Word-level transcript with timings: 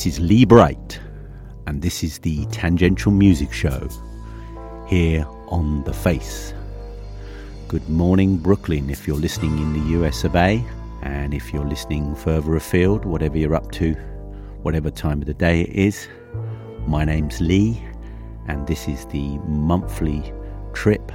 This 0.00 0.18
is 0.18 0.20
Lee 0.20 0.46
Bright, 0.46 0.98
and 1.66 1.82
this 1.82 2.02
is 2.02 2.20
the 2.20 2.46
Tangential 2.46 3.12
Music 3.12 3.52
Show 3.52 3.86
here 4.86 5.26
on 5.48 5.84
The 5.84 5.92
Face. 5.92 6.54
Good 7.68 7.86
morning, 7.86 8.38
Brooklyn, 8.38 8.88
if 8.88 9.06
you're 9.06 9.18
listening 9.18 9.58
in 9.58 9.74
the 9.74 9.98
US 10.00 10.24
of 10.24 10.34
A, 10.36 10.64
and 11.02 11.34
if 11.34 11.52
you're 11.52 11.66
listening 11.66 12.14
further 12.14 12.56
afield, 12.56 13.04
whatever 13.04 13.36
you're 13.36 13.54
up 13.54 13.70
to, 13.72 13.92
whatever 14.62 14.90
time 14.90 15.20
of 15.20 15.26
the 15.26 15.34
day 15.34 15.60
it 15.60 15.68
is. 15.68 16.08
My 16.86 17.04
name's 17.04 17.38
Lee, 17.42 17.84
and 18.48 18.66
this 18.66 18.88
is 18.88 19.04
the 19.04 19.36
monthly 19.40 20.32
trip 20.72 21.12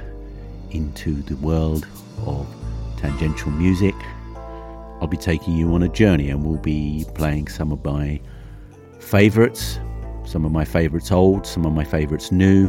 into 0.70 1.22
the 1.22 1.34
world 1.38 1.88
of 2.24 2.46
tangential 2.96 3.50
music. 3.50 3.96
I'll 5.00 5.08
be 5.08 5.16
taking 5.16 5.56
you 5.56 5.74
on 5.74 5.82
a 5.82 5.88
journey, 5.88 6.30
and 6.30 6.44
we'll 6.44 6.58
be 6.58 7.04
playing 7.16 7.48
some 7.48 7.72
of 7.72 7.84
my 7.84 8.20
favourites, 9.06 9.78
some 10.24 10.44
of 10.44 10.50
my 10.50 10.64
favourites 10.64 11.12
old, 11.12 11.46
some 11.46 11.64
of 11.64 11.72
my 11.72 11.84
favourites 11.84 12.32
new, 12.32 12.68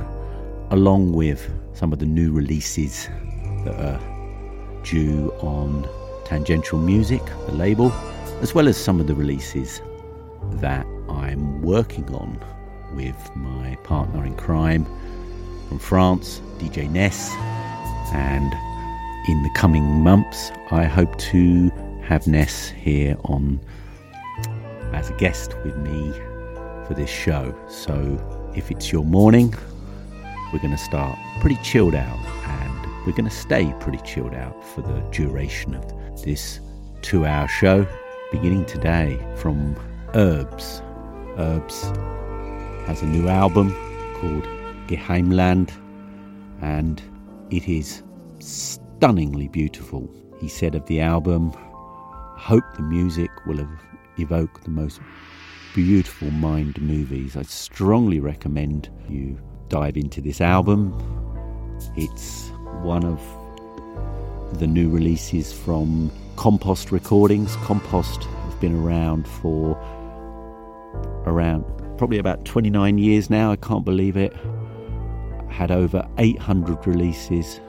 along 0.69 1.13
with 1.13 1.49
some 1.73 1.91
of 1.91 1.97
the 1.97 2.05
new 2.05 2.31
releases 2.31 3.09
that 3.65 3.73
are 3.73 4.81
due 4.83 5.33
on 5.39 5.89
Tangential 6.25 6.77
Music, 6.77 7.23
the 7.47 7.53
label, 7.53 7.91
as 8.41 8.53
well 8.53 8.67
as 8.67 8.77
some 8.77 8.99
of 8.99 9.07
the 9.07 9.15
releases 9.15 9.81
that 10.61 10.85
I'm 11.09 11.63
working 11.63 12.07
on 12.13 12.39
with 12.93 13.17
my 13.35 13.75
partner 13.83 14.23
in 14.23 14.35
crime 14.35 14.85
from 15.67 15.79
France, 15.79 16.39
DJ 16.59 16.87
Ness, 16.87 17.31
and 18.13 18.53
in 19.27 19.41
the 19.41 19.49
coming 19.55 19.83
months, 20.03 20.51
I 20.69 20.83
hope 20.83 21.17
to 21.17 21.69
have 22.03 22.27
Ness 22.27 22.69
here 22.69 23.17
on 23.25 23.59
as 24.93 25.09
a 25.09 25.13
guest 25.13 25.55
with 25.65 25.75
me 25.77 26.13
for 26.87 26.93
this 26.93 27.09
show. 27.09 27.53
So 27.67 27.93
if 28.55 28.71
it's 28.71 28.91
your 28.91 29.03
morning, 29.03 29.53
we're 30.51 30.59
going 30.59 30.71
to 30.71 30.77
start 30.77 31.19
pretty 31.41 31.57
chilled 31.61 31.93
out 31.93 32.17
and 32.45 33.05
we're 33.05 33.11
going 33.11 33.29
to 33.29 33.35
stay 33.35 33.73
pretty 33.79 33.99
chilled 33.99 34.33
out 34.33 34.65
for 34.65 34.81
the 34.81 34.99
duration 35.11 35.75
of 35.75 36.23
this 36.23 36.59
two 37.01 37.25
hour 37.25 37.47
show, 37.47 37.85
beginning 38.31 38.65
today 38.65 39.19
from 39.35 39.75
Herbs. 40.15 40.81
Herbs 41.37 41.83
has 42.87 43.01
a 43.01 43.05
new 43.05 43.27
album 43.27 43.71
called 44.15 44.43
Geheimland 44.87 45.71
and 46.61 47.01
it 47.51 47.67
is 47.67 48.01
stunningly 48.39 49.49
beautiful. 49.49 50.09
He 50.39 50.47
said 50.47 50.73
of 50.73 50.85
the 50.85 51.01
album, 51.01 51.51
hope 52.37 52.63
the 52.75 52.83
music 52.83 53.29
will 53.45 53.67
evoke 54.17 54.63
the 54.63 54.69
most 54.69 54.99
beautiful 55.77 56.31
mind 56.31 56.81
movies. 56.81 57.37
I 57.37 57.43
strongly 57.43 58.19
recommend 58.19 58.89
you 59.07 59.37
dive 59.69 59.95
into 59.95 60.21
this 60.21 60.41
album. 60.41 60.91
It's 61.95 62.49
one 62.81 63.05
of 63.05 63.21
the 64.57 64.65
new 64.65 64.89
releases 64.89 65.53
from 65.53 66.11
Compost 66.35 66.91
Recordings. 66.91 67.55
Compost 67.57 68.23
have 68.23 68.59
been 68.59 68.75
around 68.75 69.27
for 69.27 69.77
around 71.27 71.63
probably 71.99 72.17
about 72.17 72.43
29 72.43 72.97
years 72.97 73.29
now. 73.29 73.51
I 73.51 73.55
can't 73.55 73.85
believe 73.85 74.17
it. 74.17 74.33
Had 75.47 75.69
over 75.69 76.07
800 76.17 76.87
releases. 76.87 77.61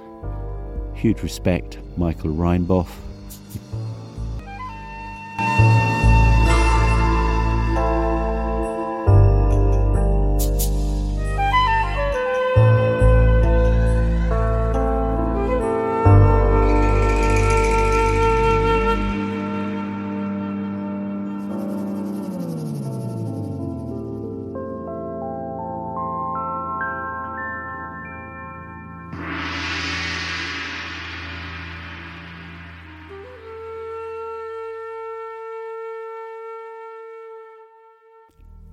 Huge 0.94 1.22
respect, 1.22 1.76
Michael 1.98 2.30
Reinboth. 2.30 3.07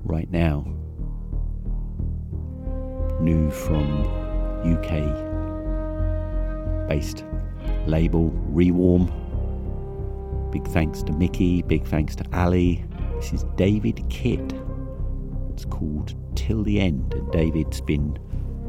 Right 0.06 0.30
now. 0.32 0.64
New 3.20 3.50
from 3.50 4.04
UK 4.64 5.26
based 6.88 7.26
label 7.88 8.30
Rewarm. 8.50 9.12
Big 10.52 10.68
thanks 10.68 11.02
to 11.04 11.14
Mickey, 11.14 11.64
big 11.64 11.86
thanks 11.86 12.16
to 12.18 12.26
Ali. 12.34 12.86
This 13.16 13.34
is 13.34 13.44
David 13.56 14.08
Kitt. 14.10 14.54
It's 15.50 15.66
called 15.66 16.14
Till 16.36 16.64
the 16.64 16.80
End, 16.80 17.14
and 17.14 17.32
David's 17.32 17.82
been 17.82 18.20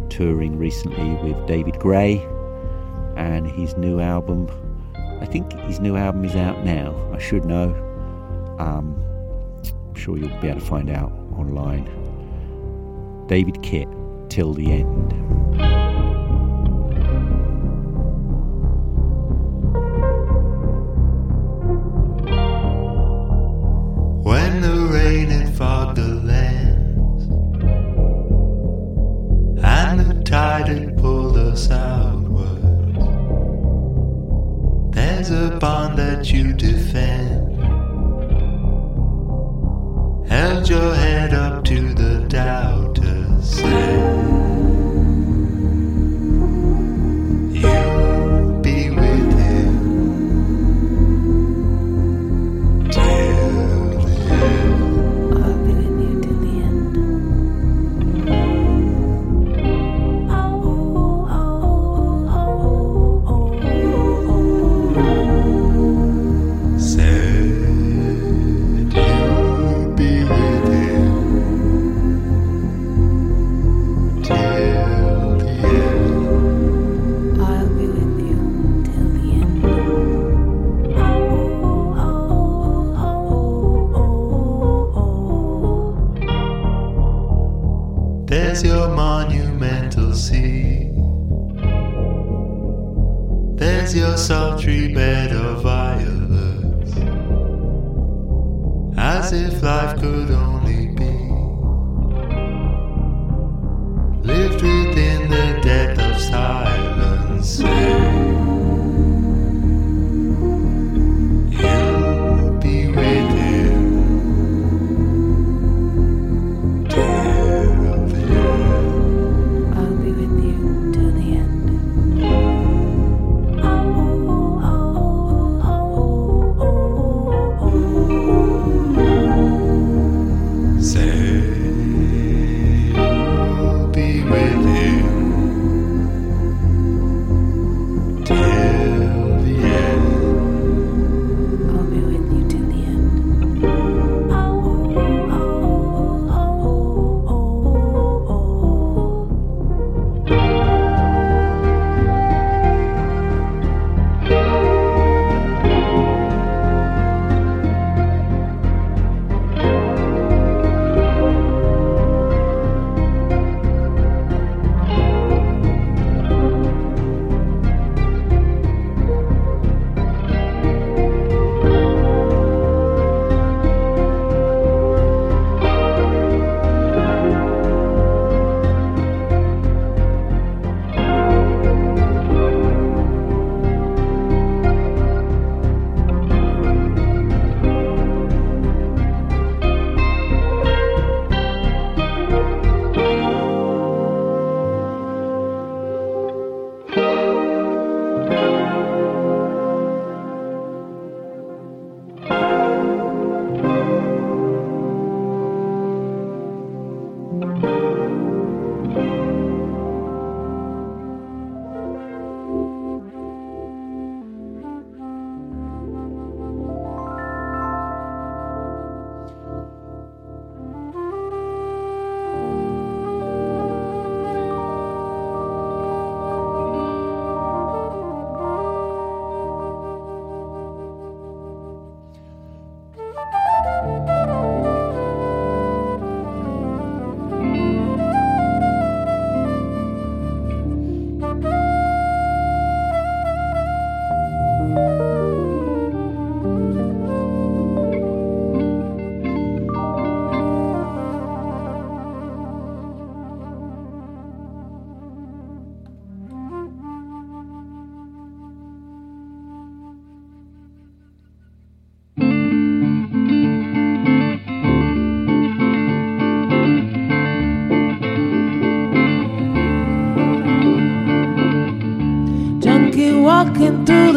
touring 0.09 0.57
recently 0.57 1.15
with 1.23 1.47
David 1.47 1.79
Gray 1.79 2.17
and 3.17 3.47
his 3.47 3.77
new 3.77 4.01
album. 4.01 4.49
I 5.21 5.27
think 5.27 5.53
his 5.61 5.81
new 5.81 5.97
album 5.97 6.25
is 6.25 6.35
out 6.35 6.65
now. 6.65 6.95
I 7.13 7.19
should 7.19 7.45
know. 7.45 7.75
Um, 8.59 8.97
I'm 9.89 9.95
sure 9.95 10.17
you'll 10.17 10.41
be 10.41 10.49
able 10.49 10.61
to 10.61 10.67
find 10.67 10.89
out 10.91 11.13
online. 11.39 11.85
David 13.29 13.63
Kitt, 13.63 13.89
Till 14.29 14.55
the 14.55 14.73
End. 14.73 15.26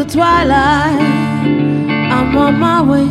Twilight. 0.10 1.00
I'm 2.12 2.36
on 2.36 2.60
my 2.60 2.82
way 2.82 3.06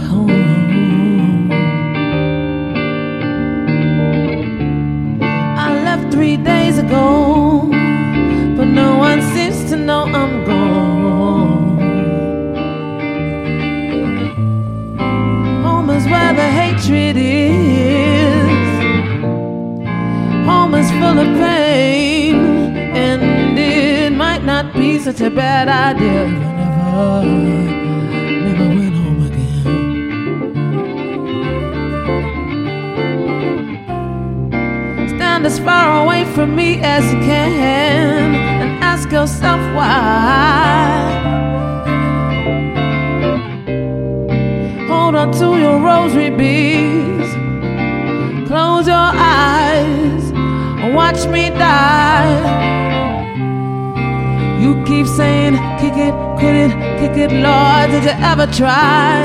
try? 58.53 59.18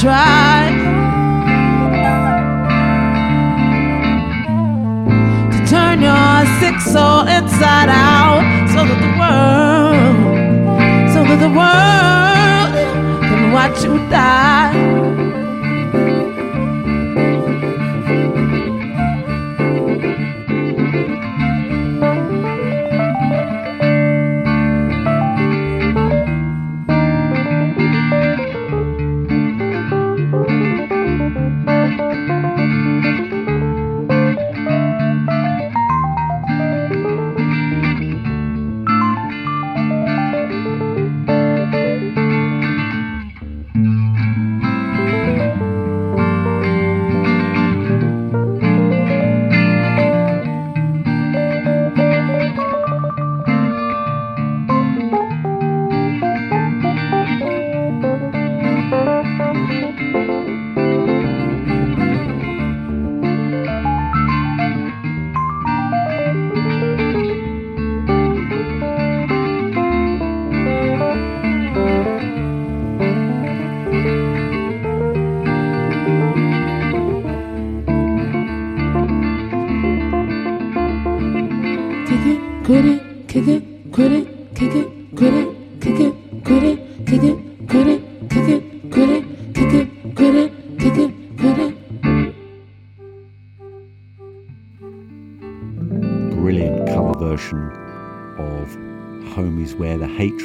Try? 0.00 0.47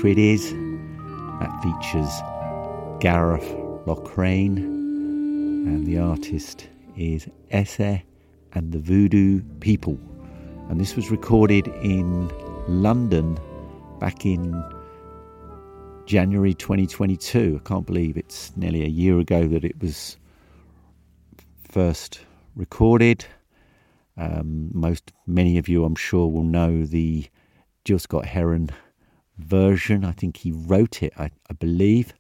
Hatred 0.03 0.19
Is. 0.19 0.51
That 1.39 1.63
features 1.63 2.11
Gareth 2.99 3.55
Lockrane, 3.85 4.57
and 4.57 5.87
the 5.87 5.97
artist 5.97 6.67
is 6.97 7.29
Esse 7.51 8.01
and 8.51 8.73
the 8.73 8.79
Voodoo 8.79 9.41
People. 9.61 9.97
And 10.67 10.77
this 10.77 10.97
was 10.97 11.09
recorded 11.09 11.69
in 11.83 12.29
London 12.67 13.39
back 14.01 14.25
in 14.25 14.61
January 16.05 16.53
2022. 16.53 17.61
I 17.63 17.65
can't 17.65 17.85
believe 17.85 18.17
it's 18.17 18.51
nearly 18.57 18.83
a 18.83 18.89
year 18.89 19.19
ago 19.19 19.47
that 19.47 19.63
it 19.63 19.81
was 19.81 20.17
first 21.63 22.19
recorded. 22.57 23.23
Um, 24.17 24.69
most, 24.73 25.13
many 25.27 25.57
of 25.57 25.69
you, 25.69 25.85
I'm 25.85 25.95
sure, 25.95 26.29
will 26.29 26.43
know 26.43 26.83
the 26.83 27.25
Gil 27.85 27.99
Scott 27.99 28.25
Heron 28.25 28.69
version. 29.37 30.05
I 30.05 30.11
think 30.11 30.37
he 30.37 30.51
wrote 30.51 31.01
it, 31.03 31.13
I, 31.17 31.31
I 31.49 31.53
believe. 31.53 32.13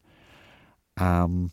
Um, 0.97 1.51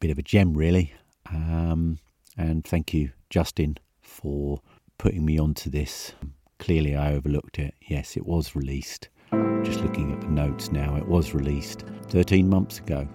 bit 0.00 0.10
of 0.10 0.18
a 0.18 0.22
gem, 0.22 0.54
really. 0.54 0.92
Um, 1.30 1.98
and 2.36 2.64
thank 2.64 2.94
you, 2.94 3.10
Justin, 3.28 3.76
for 4.00 4.60
putting 4.98 5.24
me 5.24 5.38
onto 5.38 5.70
this. 5.70 6.12
Clearly, 6.58 6.96
I 6.96 7.12
overlooked 7.12 7.58
it. 7.58 7.74
Yes, 7.80 8.16
it 8.16 8.26
was 8.26 8.54
released. 8.56 9.08
Just 9.62 9.80
looking 9.80 10.12
at 10.12 10.20
the 10.20 10.28
notes 10.28 10.72
now, 10.72 10.96
it 10.96 11.06
was 11.06 11.34
released 11.34 11.84
13 12.08 12.48
months 12.48 12.78
ago. 12.78 13.06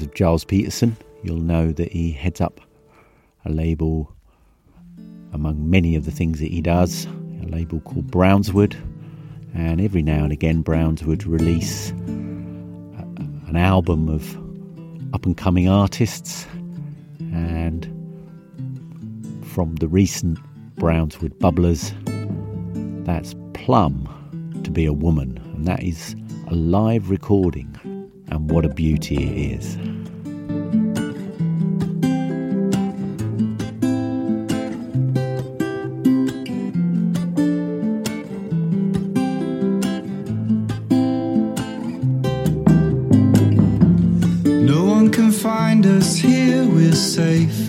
of 0.00 0.16
Gilles 0.16 0.44
Peterson, 0.44 0.96
you'll 1.22 1.36
know 1.36 1.72
that 1.72 1.92
he 1.92 2.12
heads 2.12 2.40
up 2.40 2.60
a 3.44 3.50
label 3.50 4.12
among 5.32 5.68
many 5.68 5.96
of 5.96 6.04
the 6.04 6.10
things 6.10 6.40
that 6.40 6.50
he 6.50 6.60
does, 6.60 7.06
a 7.42 7.46
label 7.46 7.80
called 7.80 8.10
Brownswood. 8.10 8.76
And 9.54 9.80
every 9.80 10.02
now 10.02 10.24
and 10.24 10.32
again, 10.32 10.62
Brownswood 10.62 11.26
release 11.26 11.90
a, 11.90 13.04
an 13.48 13.56
album 13.56 14.08
of 14.08 14.36
up 15.14 15.26
and 15.26 15.36
coming 15.36 15.68
artists. 15.68 16.46
And 17.18 17.84
from 19.44 19.76
the 19.76 19.88
recent 19.88 20.38
Brownswood 20.76 21.38
Bubblers, 21.38 21.92
that's 23.04 23.34
Plum 23.52 24.08
to 24.64 24.70
be 24.70 24.86
a 24.86 24.92
Woman. 24.92 25.38
And 25.54 25.66
that 25.66 25.82
is 25.82 26.14
a 26.48 26.54
live 26.54 27.10
recording 27.10 27.78
and 28.32 28.50
what 28.50 28.64
a 28.64 28.68
beauty 28.70 29.16
it 29.16 29.60
is. 29.60 29.76
No 44.46 44.84
one 44.86 45.10
can 45.10 45.30
find 45.30 45.84
us 45.84 46.16
here, 46.16 46.66
we're 46.66 46.92
safe. 46.92 47.61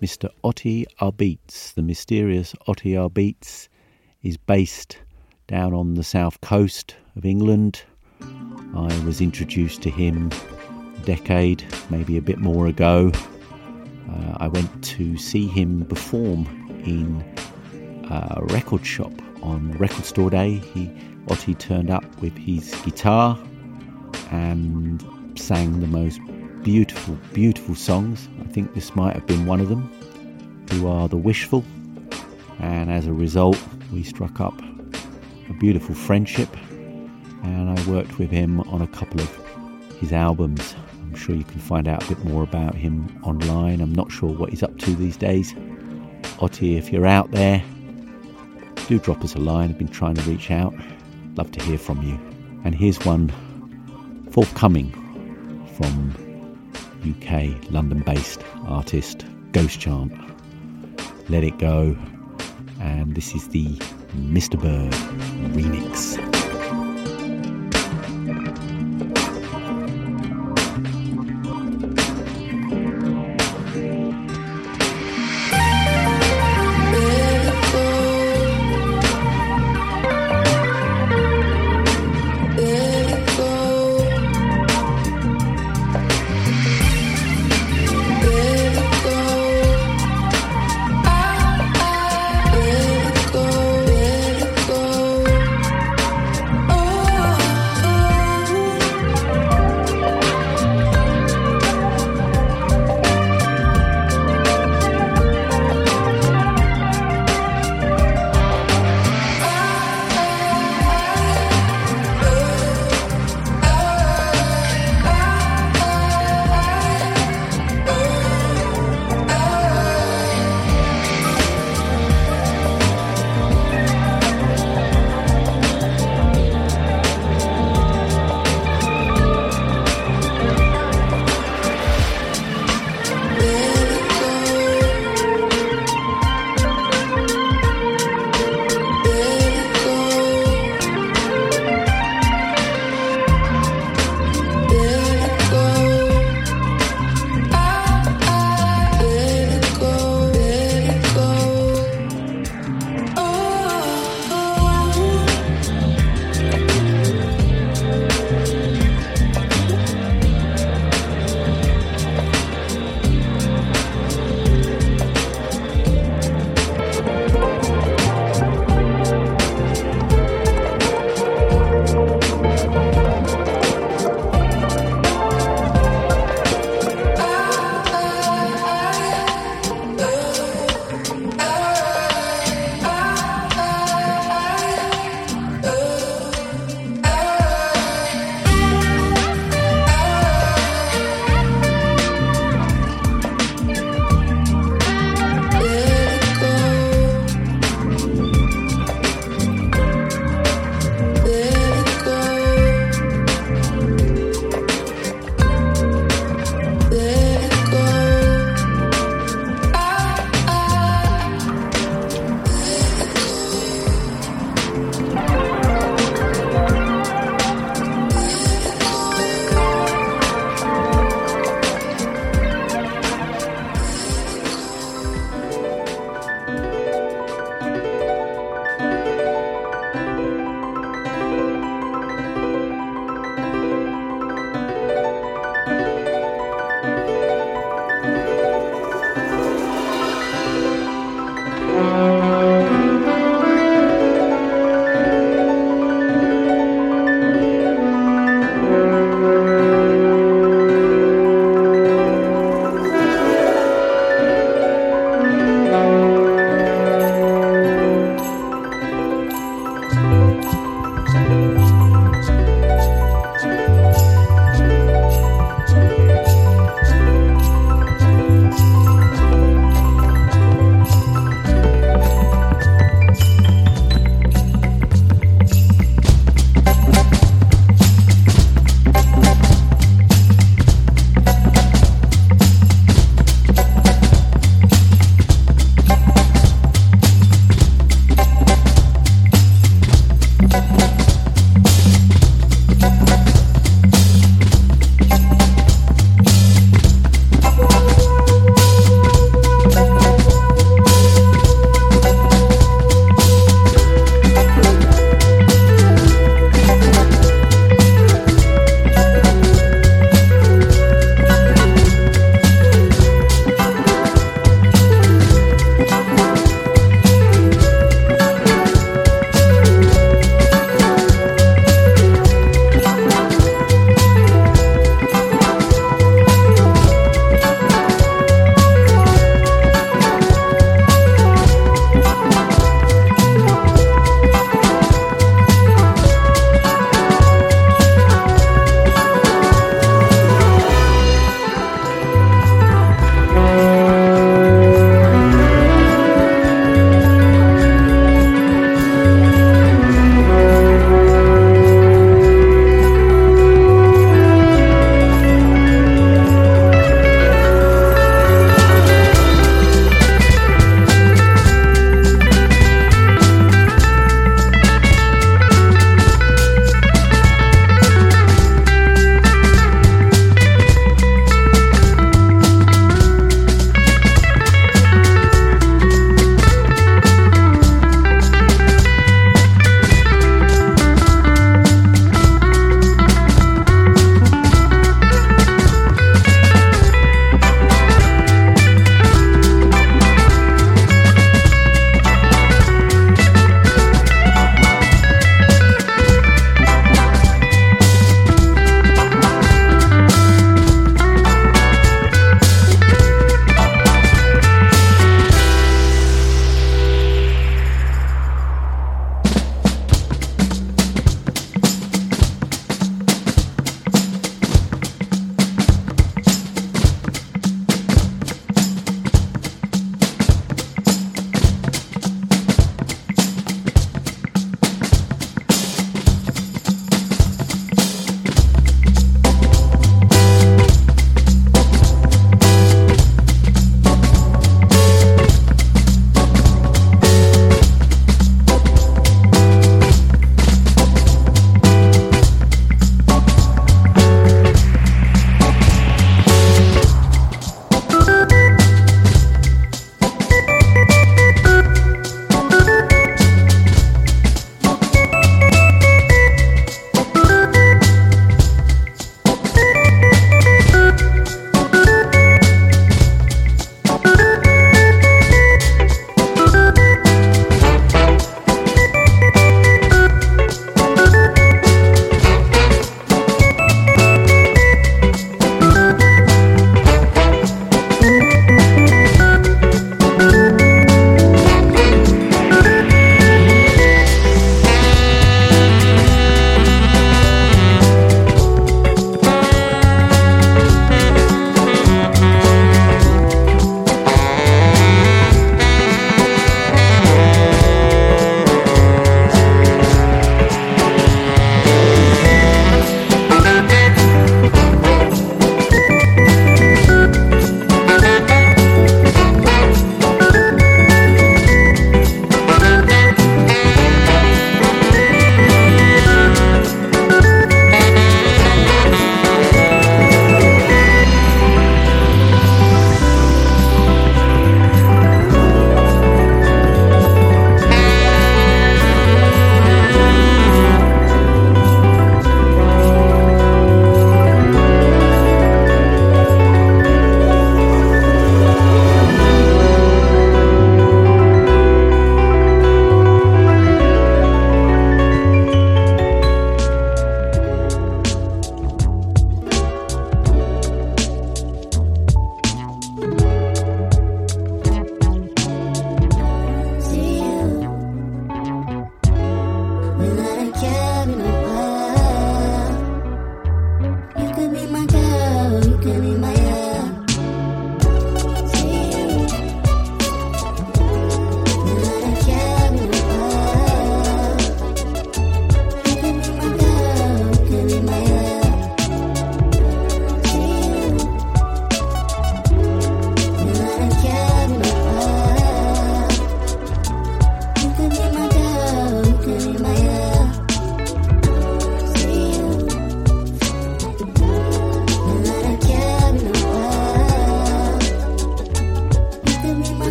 Mr. 0.00 0.30
Otti 0.42 0.86
Arbeets, 0.98 1.74
the 1.74 1.82
mysterious 1.82 2.54
Otti 2.66 2.92
Arbeets, 2.92 3.68
is 4.22 4.38
based 4.38 4.96
down 5.46 5.74
on 5.74 5.92
the 5.92 6.02
south 6.02 6.40
coast 6.40 6.96
of 7.16 7.26
England. 7.26 7.82
I 8.22 9.02
was 9.04 9.20
introduced 9.20 9.82
to 9.82 9.90
him 9.90 10.30
a 10.96 11.04
decade, 11.04 11.64
maybe 11.90 12.16
a 12.16 12.22
bit 12.22 12.38
more 12.38 12.66
ago. 12.66 13.12
Uh, 14.10 14.36
I 14.38 14.48
went 14.48 14.82
to 14.84 15.18
see 15.18 15.46
him 15.46 15.84
perform 15.84 16.46
in 16.86 17.22
a 18.10 18.42
record 18.44 18.86
shop 18.86 19.12
on 19.42 19.72
Record 19.72 20.06
Store 20.06 20.30
Day. 20.30 20.62
He 20.72 20.90
Otti 21.28 21.54
turned 21.54 21.90
up 21.90 22.04
with 22.22 22.36
his 22.38 22.74
guitar 22.86 23.38
and 24.30 25.04
sang 25.38 25.80
the 25.80 25.86
most 25.86 26.20
beautiful, 26.62 27.18
beautiful 27.32 27.74
songs. 27.74 28.28
I 28.40 28.44
think 28.44 28.74
this 28.74 28.94
might 28.94 29.14
have 29.14 29.26
been 29.26 29.46
one 29.46 29.60
of 29.60 29.68
them, 29.68 29.90
who 30.70 30.86
are 30.88 31.08
The 31.08 31.16
Wishful. 31.16 31.64
And 32.58 32.90
as 32.90 33.06
a 33.06 33.12
result, 33.12 33.58
we 33.92 34.02
struck 34.02 34.40
up 34.40 34.60
a 35.48 35.52
beautiful 35.54 35.94
friendship, 35.94 36.48
and 37.42 37.70
I 37.70 37.90
worked 37.90 38.18
with 38.18 38.30
him 38.30 38.60
on 38.60 38.82
a 38.82 38.86
couple 38.88 39.20
of 39.20 39.96
his 39.98 40.12
albums. 40.12 40.74
I'm 41.00 41.14
sure 41.14 41.34
you 41.34 41.44
can 41.44 41.60
find 41.60 41.88
out 41.88 42.04
a 42.04 42.08
bit 42.14 42.24
more 42.24 42.42
about 42.42 42.74
him 42.74 43.20
online. 43.24 43.80
I'm 43.80 43.94
not 43.94 44.12
sure 44.12 44.30
what 44.30 44.50
he's 44.50 44.62
up 44.62 44.78
to 44.78 44.94
these 44.94 45.16
days. 45.16 45.54
Otti, 46.40 46.76
if 46.76 46.92
you're 46.92 47.06
out 47.06 47.30
there, 47.30 47.62
do 48.86 48.98
drop 48.98 49.24
us 49.24 49.34
a 49.34 49.38
line. 49.38 49.70
I've 49.70 49.78
been 49.78 49.88
trying 49.88 50.14
to 50.16 50.22
reach 50.22 50.50
out. 50.50 50.74
Love 51.36 51.50
to 51.52 51.62
hear 51.64 51.78
from 51.78 52.02
you. 52.02 52.18
And 52.64 52.74
here's 52.74 52.98
one 53.04 53.30
forthcoming 54.30 54.90
from 55.76 56.14
UK 57.04 57.70
London 57.70 58.00
based 58.00 58.42
artist 58.66 59.24
Ghost 59.52 59.80
Chant. 59.80 60.12
Let 61.28 61.44
It 61.44 61.58
Go. 61.58 61.96
And 62.80 63.14
this 63.14 63.34
is 63.34 63.48
the 63.48 63.66
Mr. 64.16 64.60
Bird 64.60 64.92
remix. 65.54 66.49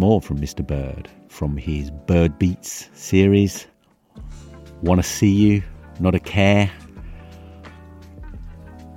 More 0.00 0.22
from 0.22 0.38
Mr. 0.38 0.66
Bird 0.66 1.10
from 1.28 1.58
his 1.58 1.90
Bird 1.90 2.38
Beats 2.38 2.88
series. 2.94 3.66
Want 4.80 4.98
to 4.98 5.06
see 5.06 5.30
you, 5.30 5.62
not 6.00 6.14
a 6.14 6.18
care. 6.18 6.70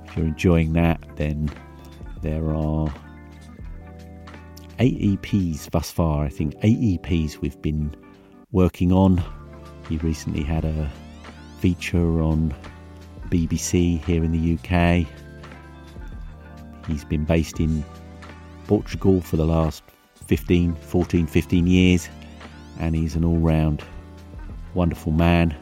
If 0.06 0.16
you're 0.16 0.24
enjoying 0.24 0.72
that, 0.72 1.04
then 1.16 1.50
there 2.22 2.54
are 2.54 2.92
eight 4.78 4.98
EPs 4.98 5.68
thus 5.70 5.90
far. 5.90 6.24
I 6.24 6.30
think 6.30 6.54
eight 6.62 6.80
EPs 6.80 7.36
we've 7.36 7.60
been 7.60 7.94
working 8.52 8.90
on. 8.90 9.22
He 9.90 9.98
recently 9.98 10.42
had 10.42 10.64
a 10.64 10.90
feature 11.60 12.22
on 12.22 12.54
BBC 13.28 14.02
here 14.06 14.24
in 14.24 14.32
the 14.32 14.54
UK. 14.54 15.06
He's 16.86 17.04
been 17.04 17.26
based 17.26 17.60
in 17.60 17.84
Portugal 18.66 19.20
for 19.20 19.36
the 19.36 19.44
last 19.44 19.82
15, 20.26 20.74
14, 20.74 21.26
15 21.26 21.66
years, 21.66 22.08
and 22.80 22.94
he's 22.94 23.14
an 23.14 23.24
all 23.24 23.38
round 23.38 23.82
wonderful 24.74 25.12
man, 25.12 25.54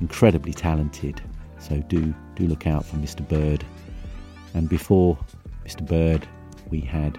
incredibly 0.00 0.52
talented. 0.52 1.20
So 1.58 1.78
do 1.88 2.14
do 2.36 2.46
look 2.46 2.66
out 2.66 2.84
for 2.84 2.96
Mr. 2.96 3.26
Bird. 3.26 3.64
And 4.54 4.68
before 4.68 5.18
Mr. 5.66 5.86
Bird, 5.86 6.26
we 6.68 6.80
had 6.80 7.18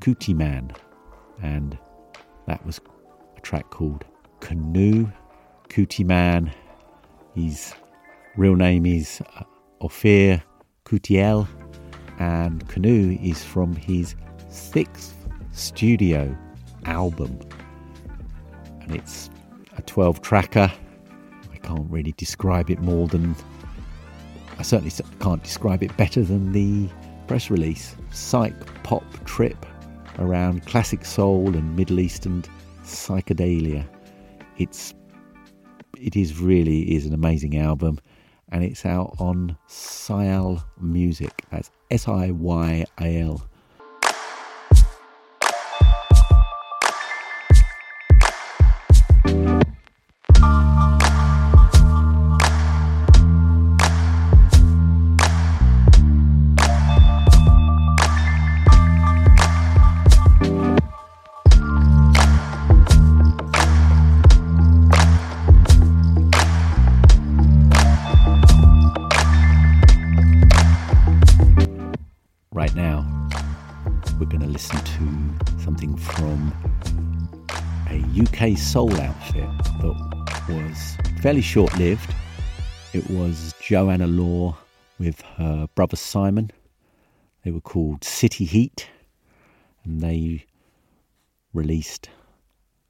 Kutiman, 0.00 0.74
and 1.42 1.78
that 2.46 2.64
was 2.66 2.80
a 3.36 3.40
track 3.40 3.70
called 3.70 4.04
Canoe. 4.40 5.10
Kutiman, 5.68 6.52
his 7.34 7.74
real 8.36 8.54
name 8.54 8.86
is 8.86 9.20
uh, 9.36 9.44
Ophir 9.80 10.42
Kutiel, 10.84 11.48
and 12.18 12.66
Canoe 12.68 13.18
is 13.22 13.42
from 13.42 13.74
his 13.74 14.14
sixth 14.48 15.13
studio 15.54 16.36
album, 16.84 17.38
and 18.82 18.94
it's 18.94 19.30
a 19.76 19.82
12 19.82 20.20
tracker. 20.20 20.70
I 21.52 21.56
can't 21.58 21.90
really 21.90 22.12
describe 22.12 22.70
it 22.70 22.80
more 22.80 23.08
than 23.08 23.34
I 24.58 24.62
certainly 24.62 24.92
can't 25.20 25.42
describe 25.42 25.82
it 25.82 25.96
better 25.96 26.22
than 26.22 26.52
the 26.52 26.88
press 27.26 27.50
release. 27.50 27.96
Psych 28.10 28.54
pop 28.82 29.04
trip 29.24 29.66
around 30.18 30.66
classic 30.66 31.04
soul 31.04 31.48
and 31.48 31.76
Middle 31.76 32.00
Eastern 32.00 32.44
psychedelia. 32.82 33.86
It's 34.58 34.94
it 35.98 36.16
is 36.16 36.38
really 36.38 36.94
is 36.94 37.06
an 37.06 37.14
amazing 37.14 37.58
album 37.58 37.98
and 38.50 38.62
it's 38.62 38.84
out 38.84 39.16
on 39.18 39.56
Siyal 39.68 40.62
Music. 40.80 41.44
That's 41.50 41.70
S 41.90 42.06
I 42.08 42.30
Y 42.30 42.84
A 43.00 43.20
L. 43.20 43.48
UK 78.34 78.58
soul 78.58 78.92
outfit 79.00 79.48
that 79.80 80.44
was 80.48 80.96
fairly 81.22 81.40
short 81.40 81.76
lived. 81.78 82.12
It 82.92 83.08
was 83.08 83.54
Joanna 83.60 84.08
Law 84.08 84.56
with 84.98 85.20
her 85.36 85.68
brother 85.76 85.96
Simon. 85.96 86.50
They 87.44 87.52
were 87.52 87.60
called 87.60 88.02
City 88.02 88.44
Heat, 88.44 88.88
and 89.84 90.00
they 90.00 90.46
released 91.52 92.10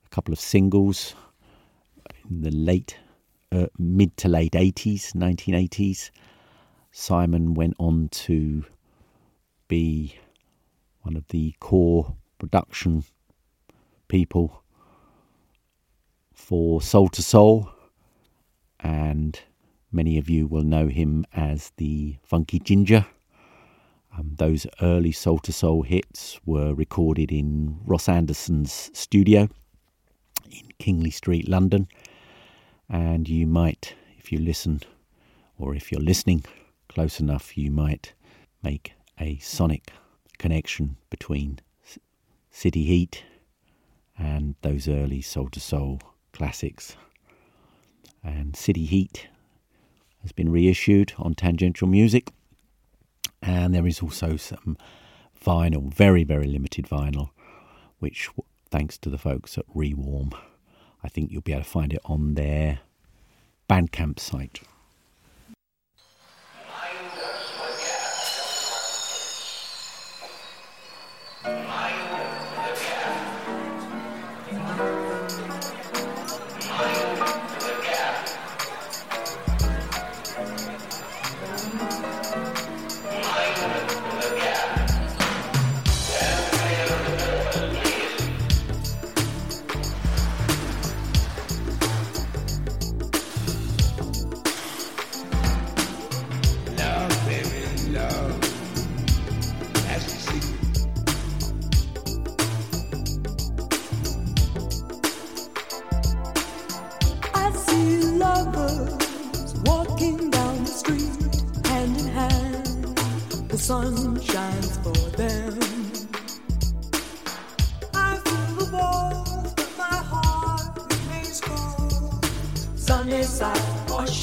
a 0.07 0.09
couple 0.09 0.33
of 0.33 0.41
singles 0.41 1.15
in 2.31 2.41
the 2.41 2.51
late, 2.51 2.97
uh, 3.53 3.67
mid 3.79 4.17
to 4.19 4.29
late 4.29 4.53
80s, 4.53 5.13
1980s. 5.13 6.11
Simon 6.91 7.53
went 7.53 7.75
on 7.79 8.09
to 8.13 8.65
be 9.69 10.17
one 11.03 11.17
of 11.17 11.29
the 11.29 11.55
core 11.61 12.17
production 12.39 13.05
people 14.09 14.64
for 16.35 16.83
Soul 16.83 17.09
II 17.17 17.23
Soul, 17.23 17.71
and 18.81 19.41
many 19.91 20.19
of 20.19 20.29
you 20.29 20.47
will 20.47 20.63
know 20.63 20.89
him 20.89 21.25
as 21.33 21.73
the 21.77 22.17
Funky 22.23 22.59
Ginger. 22.59 23.07
Um, 24.17 24.35
those 24.37 24.67
early 24.83 25.13
Soul 25.13 25.41
II 25.47 25.53
Soul 25.53 25.83
hits 25.83 26.39
were 26.45 26.75
recorded 26.75 27.33
in 27.33 27.81
Ross 27.85 28.09
Anderson's 28.09 28.91
studio 28.93 29.49
in 30.51 30.69
Kingley 30.79 31.11
Street, 31.11 31.49
London. 31.49 31.89
And 32.89 33.29
you 33.29 33.47
might, 33.47 33.95
if 34.19 34.31
you 34.31 34.39
listen 34.39 34.81
or 35.59 35.75
if 35.75 35.91
you're 35.91 36.01
listening 36.01 36.45
close 36.89 37.21
enough, 37.21 37.57
you 37.57 37.71
might 37.71 38.13
make 38.63 38.93
a 39.19 39.39
sonic 39.39 39.91
connection 40.39 40.97
between 41.11 41.61
City 42.51 42.85
Heat 42.85 43.25
and 44.19 44.55
those 44.63 44.89
early 44.89 45.23
Soul 45.23 45.49
II 45.55 45.61
Soul 45.61 46.01
classics. 46.35 46.97
And 48.23 48.57
City 48.57 48.85
Heat 48.85 49.29
has 50.23 50.33
been 50.33 50.51
reissued 50.51 51.15
on 51.17 51.35
Tangential 51.35 51.87
Music, 51.87 52.31
and 53.41 53.75
there 53.75 53.87
is 53.87 54.01
also 54.01 54.37
some 54.37 54.77
vinyl, 55.43 55.93
very, 55.93 56.25
very 56.25 56.47
limited 56.47 56.87
vinyl, 56.87 57.31
which, 57.99 58.29
thanks 58.71 58.99
to 58.99 59.11
the 59.11 59.19
folks 59.19 59.57
at 59.57 59.65
Rewarm, 59.75 60.33
I 61.03 61.09
think 61.09 61.31
you'll 61.31 61.43
be 61.43 61.53
able 61.53 61.65
to 61.65 61.69
find 61.69 61.93
it 61.93 62.01
on 62.07 62.35
their 62.35 62.81
Bandcamp 63.69 64.19
site. 64.19 64.61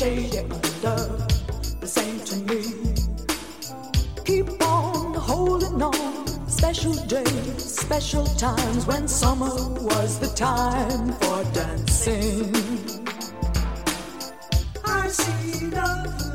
The 0.01 1.85
same 1.85 2.19
to 2.21 2.35
me. 2.51 2.63
Keep 4.25 4.61
on 4.63 5.13
holding 5.13 5.79
on. 5.81 6.49
Special 6.49 6.93
days, 7.05 7.63
special 7.63 8.25
times 8.25 8.87
when 8.87 9.07
summer 9.07 9.53
was 9.79 10.17
the 10.17 10.27
time 10.29 11.13
for 11.19 11.43
dancing. 11.53 12.51
I 14.83 15.07
see 15.07 15.67
lovers 15.67 16.30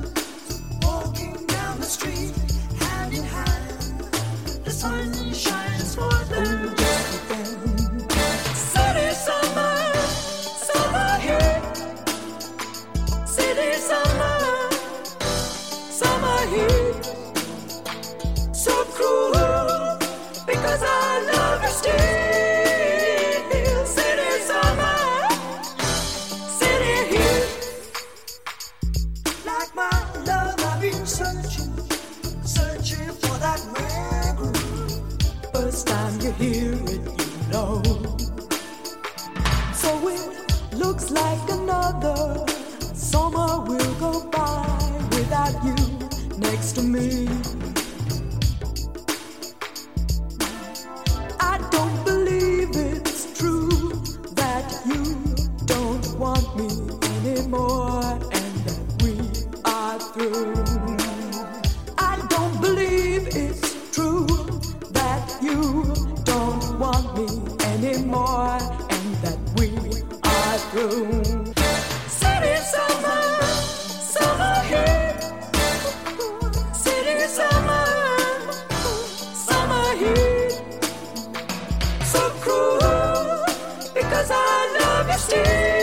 love 85.17 85.76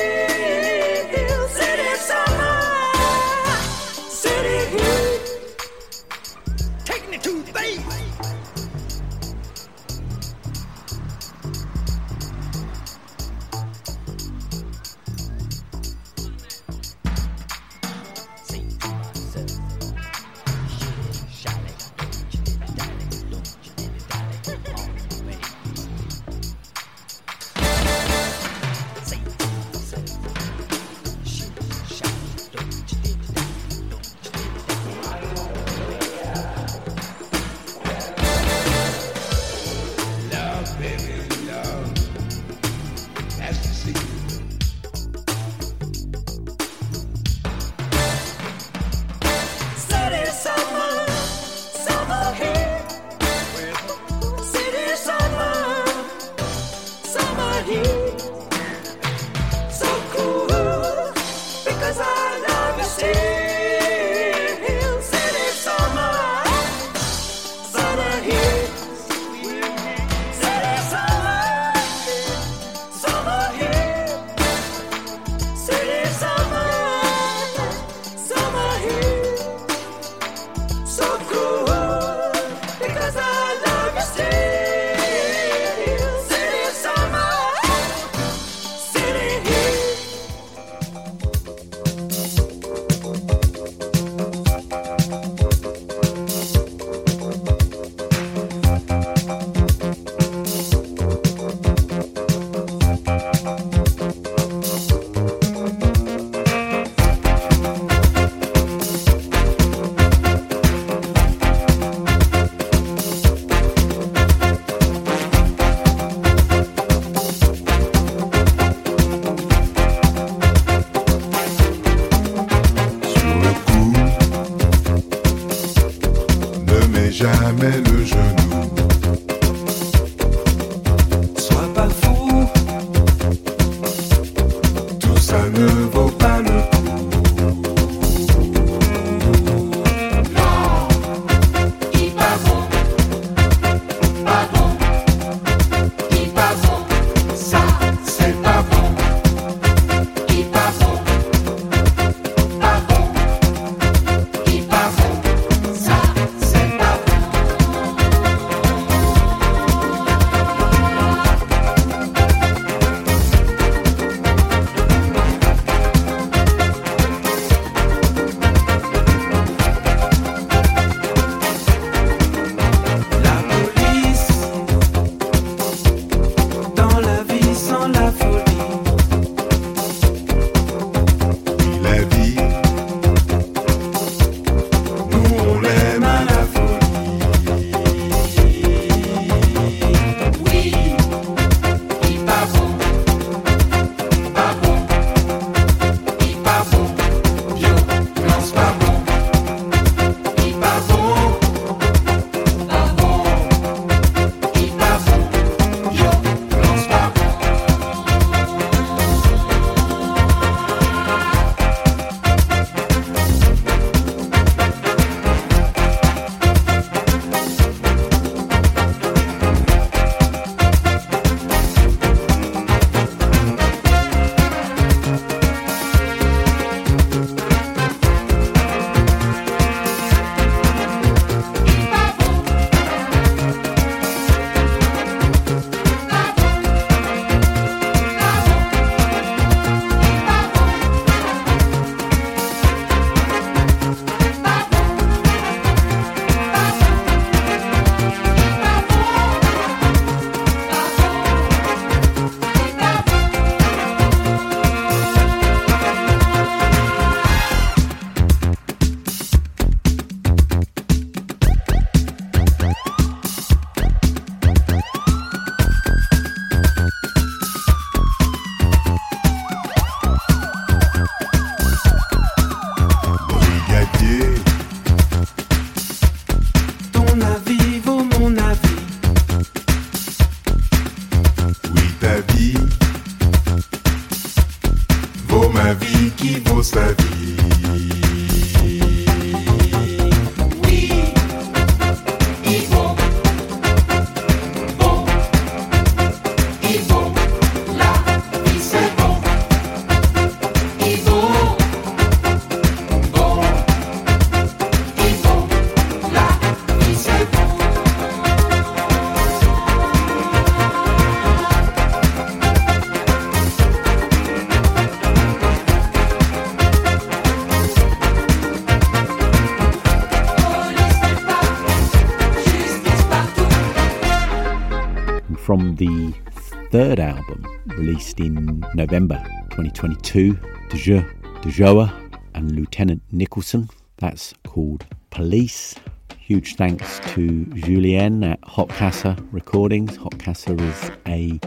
released 327.93 328.19
in 328.19 328.65
November 328.73 329.21
2022, 329.51 330.33
De 330.71 330.77
Jeu, 330.77 331.03
De 331.43 331.49
Joa, 331.51 331.93
and 332.33 332.51
Lieutenant 332.53 333.03
Nicholson. 333.11 333.69
That's 333.97 334.33
called 334.47 334.83
Police. 335.11 335.75
Huge 336.17 336.55
thanks 336.55 336.99
to 337.13 337.45
Julien 337.53 338.23
at 338.23 338.39
Hot 338.45 338.69
Casa 338.69 339.15
Recordings. 339.31 339.95
Hot 339.97 340.17
Casa 340.17 340.55
is 340.55 340.91
a 341.07 341.39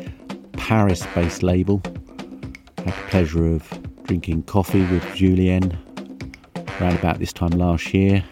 Paris 0.52 1.04
based 1.16 1.42
label. 1.42 1.82
Had 2.78 2.86
the 2.86 3.04
pleasure 3.08 3.46
of 3.52 3.68
drinking 4.04 4.44
coffee 4.44 4.86
with 4.86 5.04
Julien 5.16 5.76
around 6.80 6.96
about 6.96 7.18
this 7.18 7.32
time 7.32 7.50
last 7.50 7.92
year. 7.92 8.22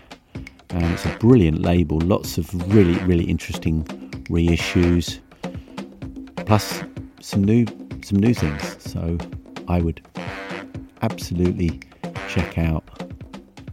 And 0.70 0.84
it's 0.92 1.04
a 1.04 1.16
brilliant 1.18 1.62
label, 1.62 1.98
lots 1.98 2.38
of 2.38 2.48
really, 2.72 2.96
really 3.06 3.24
interesting 3.24 3.82
reissues 4.30 5.18
plus 6.46 6.84
some 7.20 7.42
new 7.42 7.64
some 8.04 8.18
new 8.18 8.34
things. 8.34 8.76
So 8.78 9.18
I 9.68 9.80
would 9.80 10.00
absolutely 11.02 11.80
check 12.28 12.58
out 12.58 12.84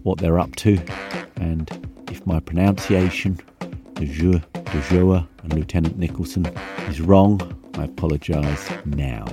what 0.03 0.17
they're 0.17 0.39
up 0.39 0.55
to, 0.57 0.79
and 1.35 1.69
if 2.09 2.25
my 2.25 2.39
pronunciation, 2.39 3.39
de 3.95 4.05
jour, 4.05 4.41
de 4.53 4.81
jour, 4.89 5.27
and 5.43 5.53
Lieutenant 5.53 5.97
Nicholson 5.97 6.45
is 6.87 7.01
wrong, 7.01 7.39
I 7.75 7.83
apologise 7.83 8.69
now. 8.85 9.25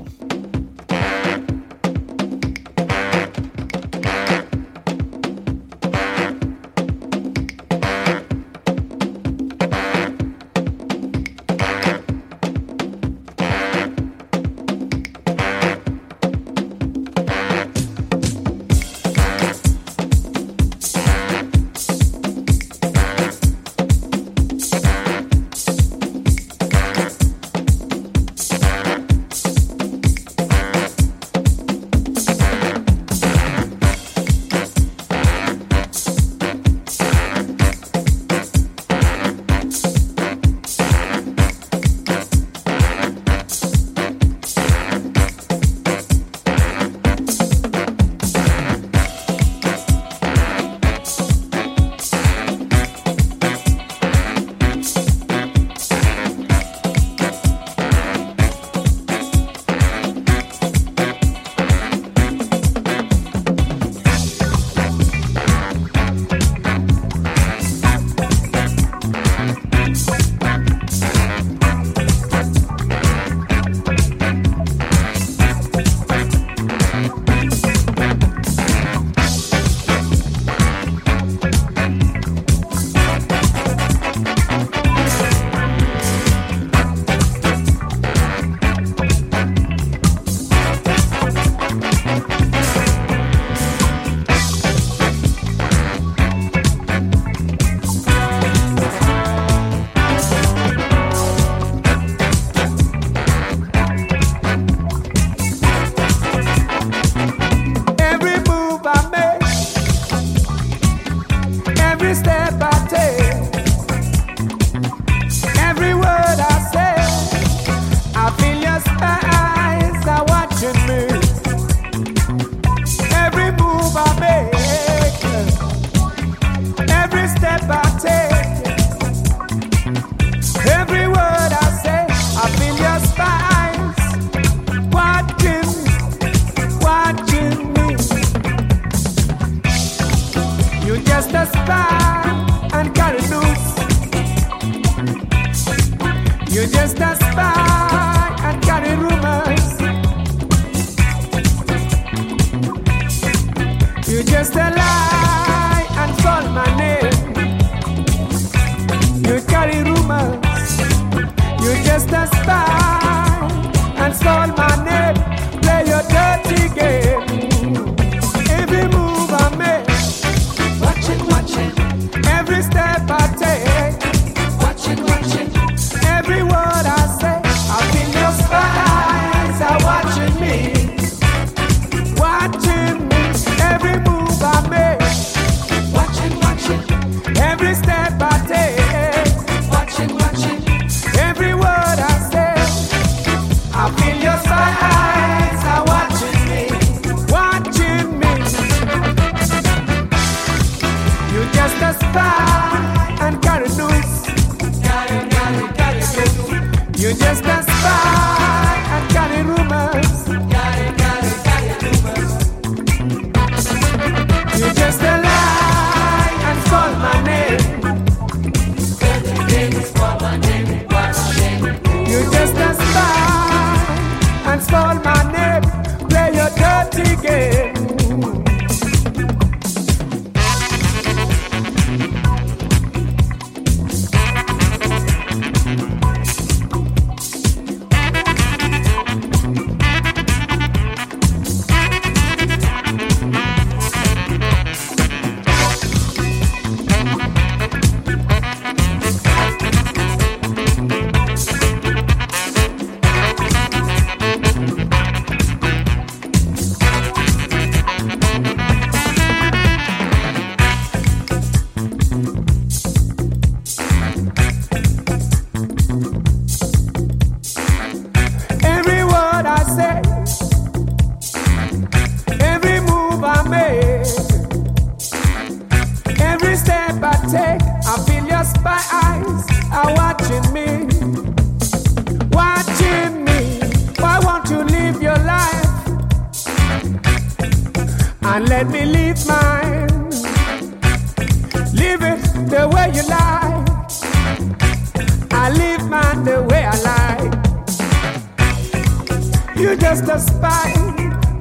You 299.69 299.77
just 299.77 300.05
a 300.05 300.19
spy 300.19 300.73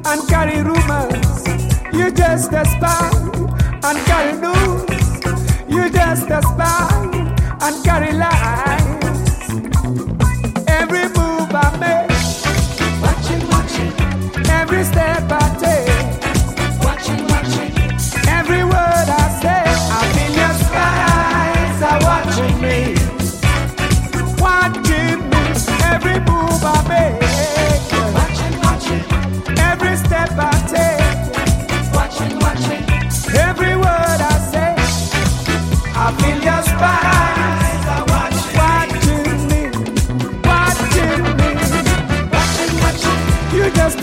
and 0.04 0.28
carry 0.28 0.62
rumors. 0.62 1.48
You 1.94 2.12
just 2.12 2.52
a 2.52 2.66
spy 2.66 3.10
and 3.84 3.98
carry 4.06 4.34
news. 4.34 4.84
You 5.70 5.90
just 5.90 6.30
a 6.30 6.42
spy 6.42 6.90
and 7.62 7.86
carry 7.86 8.12
lies. 8.12 9.48
Every 10.68 11.08
move 11.16 11.56
I 11.56 11.72
make, 11.80 12.12
watching, 13.02 13.48
watching. 13.48 14.46
Every 14.50 14.84
step. 14.84 15.17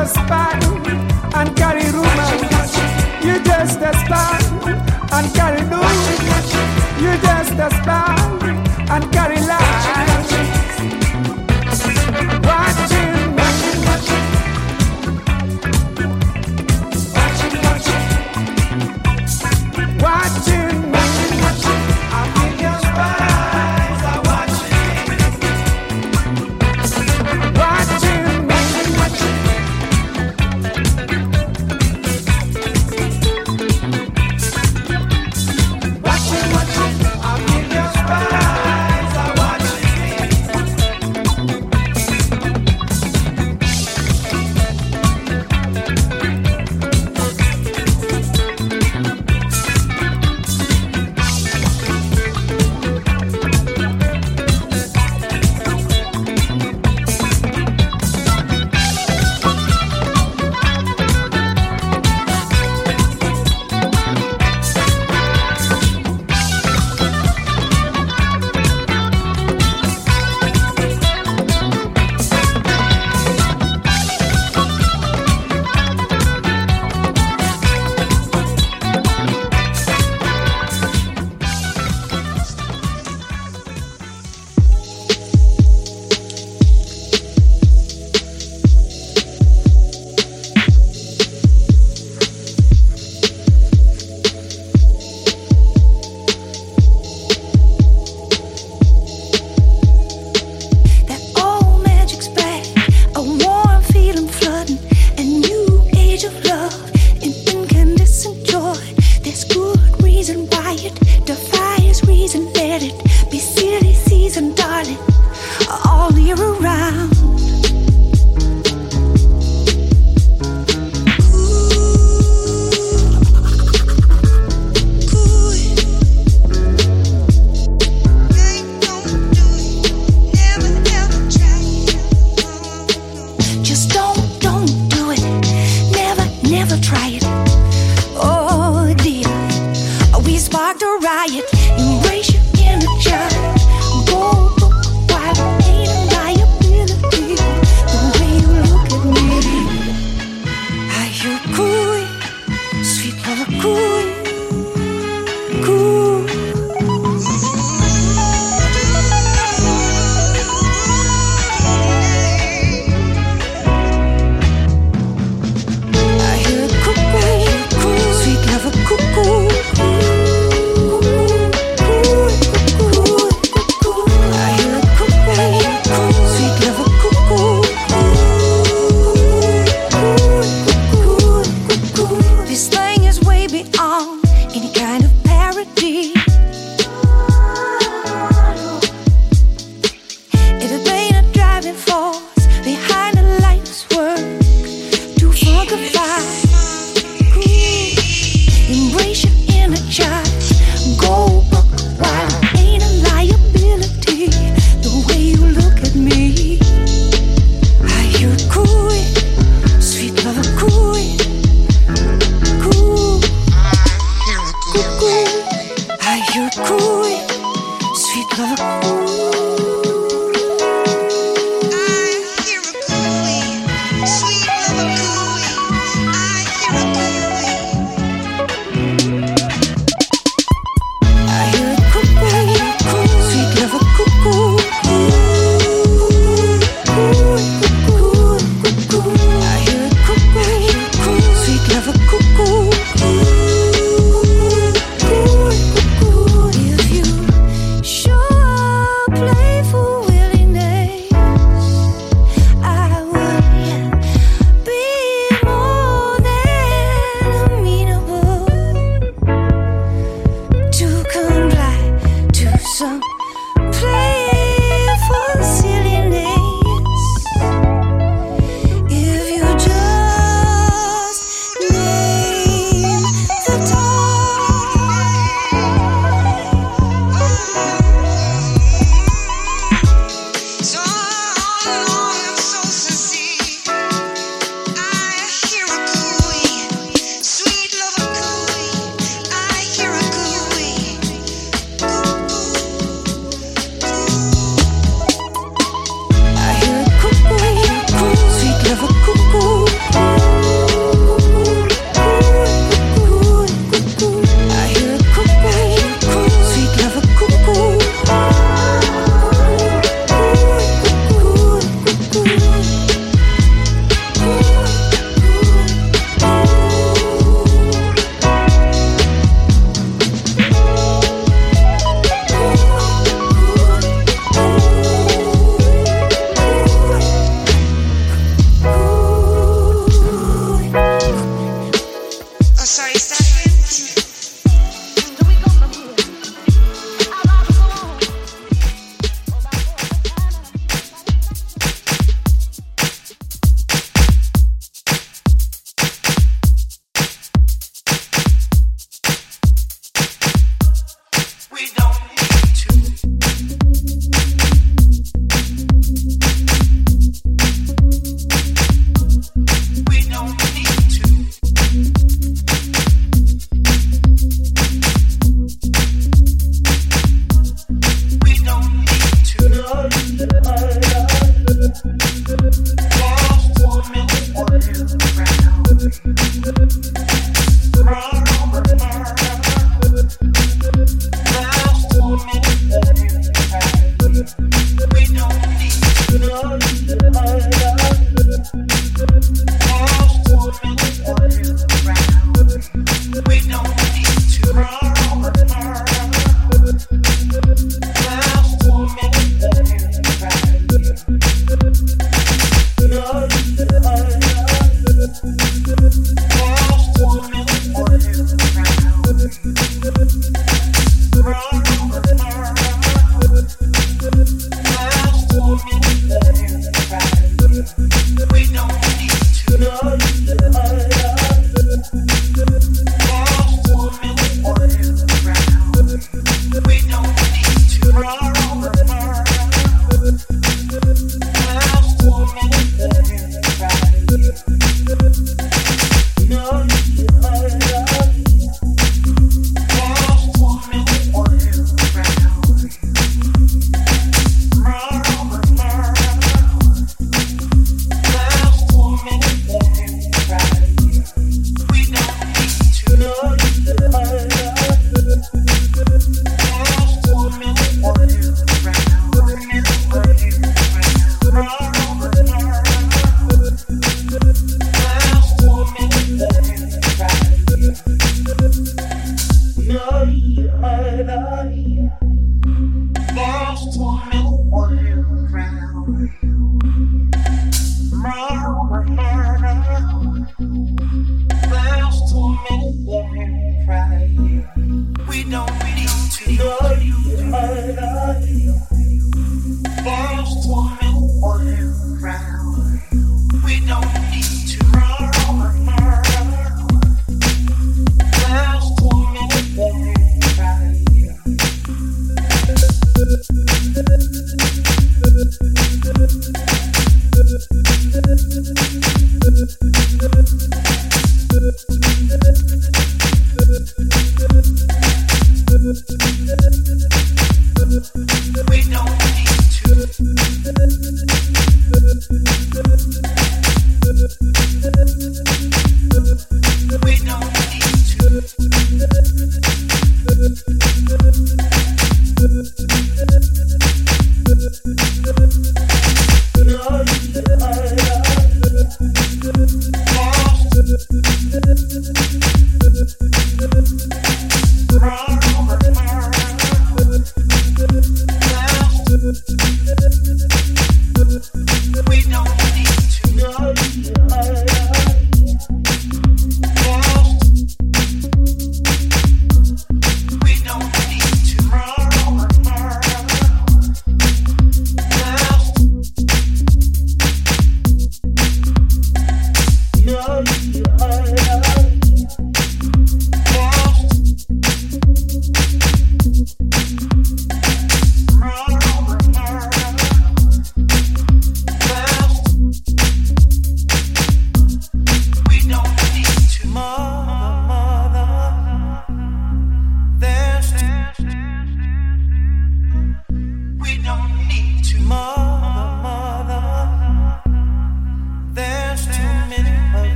a 0.00 0.06
span 0.06 0.62
and 1.34 1.54
carry 1.56 1.84
rumors. 1.92 2.72
You 3.22 3.38
just 3.44 3.80
a 3.80 3.92
span 4.00 4.40
and 5.12 5.34
carry 5.34 5.60
news. 5.68 6.52
You 7.02 7.12
just 7.20 7.52
a 7.52 7.68
span 7.76 8.40
and 8.88 9.12
carry 9.12 9.40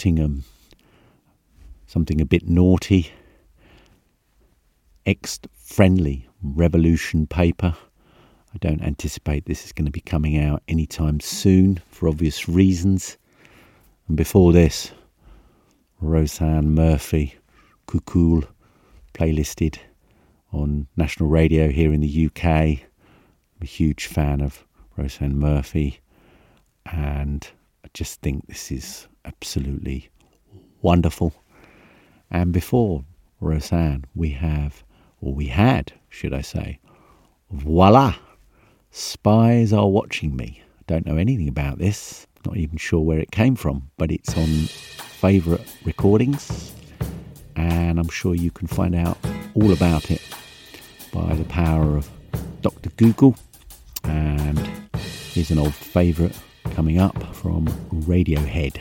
Nottingham. 0.00 0.24
Um, 0.24 0.44
something 1.86 2.22
a 2.22 2.24
bit 2.24 2.48
naughty. 2.48 3.12
Ex 5.04 5.38
friendly 5.52 6.26
revolution 6.42 7.26
paper. 7.26 7.76
I 8.54 8.58
don't 8.60 8.80
anticipate 8.80 9.44
this 9.44 9.66
is 9.66 9.72
going 9.72 9.84
to 9.84 9.92
be 9.92 10.00
coming 10.00 10.38
out 10.38 10.62
anytime 10.68 11.20
soon 11.20 11.82
for 11.90 12.08
obvious 12.08 12.48
reasons. 12.48 13.18
And 14.08 14.16
before 14.16 14.54
this, 14.54 14.90
Róisín 16.02 16.68
Murphy, 16.68 17.34
Cuckoo, 17.86 18.40
playlisted 19.12 19.76
on 20.50 20.86
national 20.96 21.28
radio 21.28 21.68
here 21.68 21.92
in 21.92 22.00
the 22.00 22.26
UK. 22.26 22.44
I'm 22.46 22.78
a 23.60 23.66
huge 23.66 24.06
fan 24.06 24.40
of 24.40 24.64
Róisín 24.96 25.32
Murphy, 25.32 26.00
and 26.86 27.46
I 27.84 27.88
just 27.92 28.22
think 28.22 28.46
this 28.46 28.72
is 28.72 29.06
absolutely 29.30 30.08
wonderful. 30.82 31.32
And 32.32 32.52
before 32.52 33.04
Róisín, 33.40 34.04
we 34.14 34.30
have, 34.30 34.82
or 35.20 35.32
we 35.34 35.46
had, 35.46 35.92
should 36.08 36.34
I 36.34 36.40
say, 36.40 36.80
Voilaaa, 37.54 38.16
Spies 38.90 39.72
Are 39.72 39.88
Watching 39.88 40.34
Me. 40.34 40.62
Don't 40.88 41.06
know 41.06 41.16
anything 41.16 41.48
about 41.48 41.78
this, 41.78 42.26
not 42.44 42.56
even 42.56 42.76
sure 42.76 43.00
where 43.00 43.20
it 43.20 43.30
came 43.30 43.54
from, 43.54 43.88
but 43.98 44.10
it's 44.10 44.36
on 44.36 44.48
favourite 45.26 45.64
recordings, 45.84 46.72
and 47.54 48.00
I'm 48.00 48.08
sure 48.08 48.34
you 48.34 48.50
can 48.50 48.66
find 48.66 48.96
out 48.96 49.16
all 49.54 49.72
about 49.72 50.10
it 50.10 50.22
by 51.12 51.34
the 51.34 51.44
power 51.44 51.96
of 51.96 52.10
Dr. 52.62 52.90
Google. 52.96 53.36
And 54.02 54.58
here's 55.32 55.52
an 55.52 55.58
old 55.58 55.74
favourite 55.74 56.36
coming 56.74 56.98
up 56.98 57.34
from 57.34 57.66
Radiohead. 57.92 58.80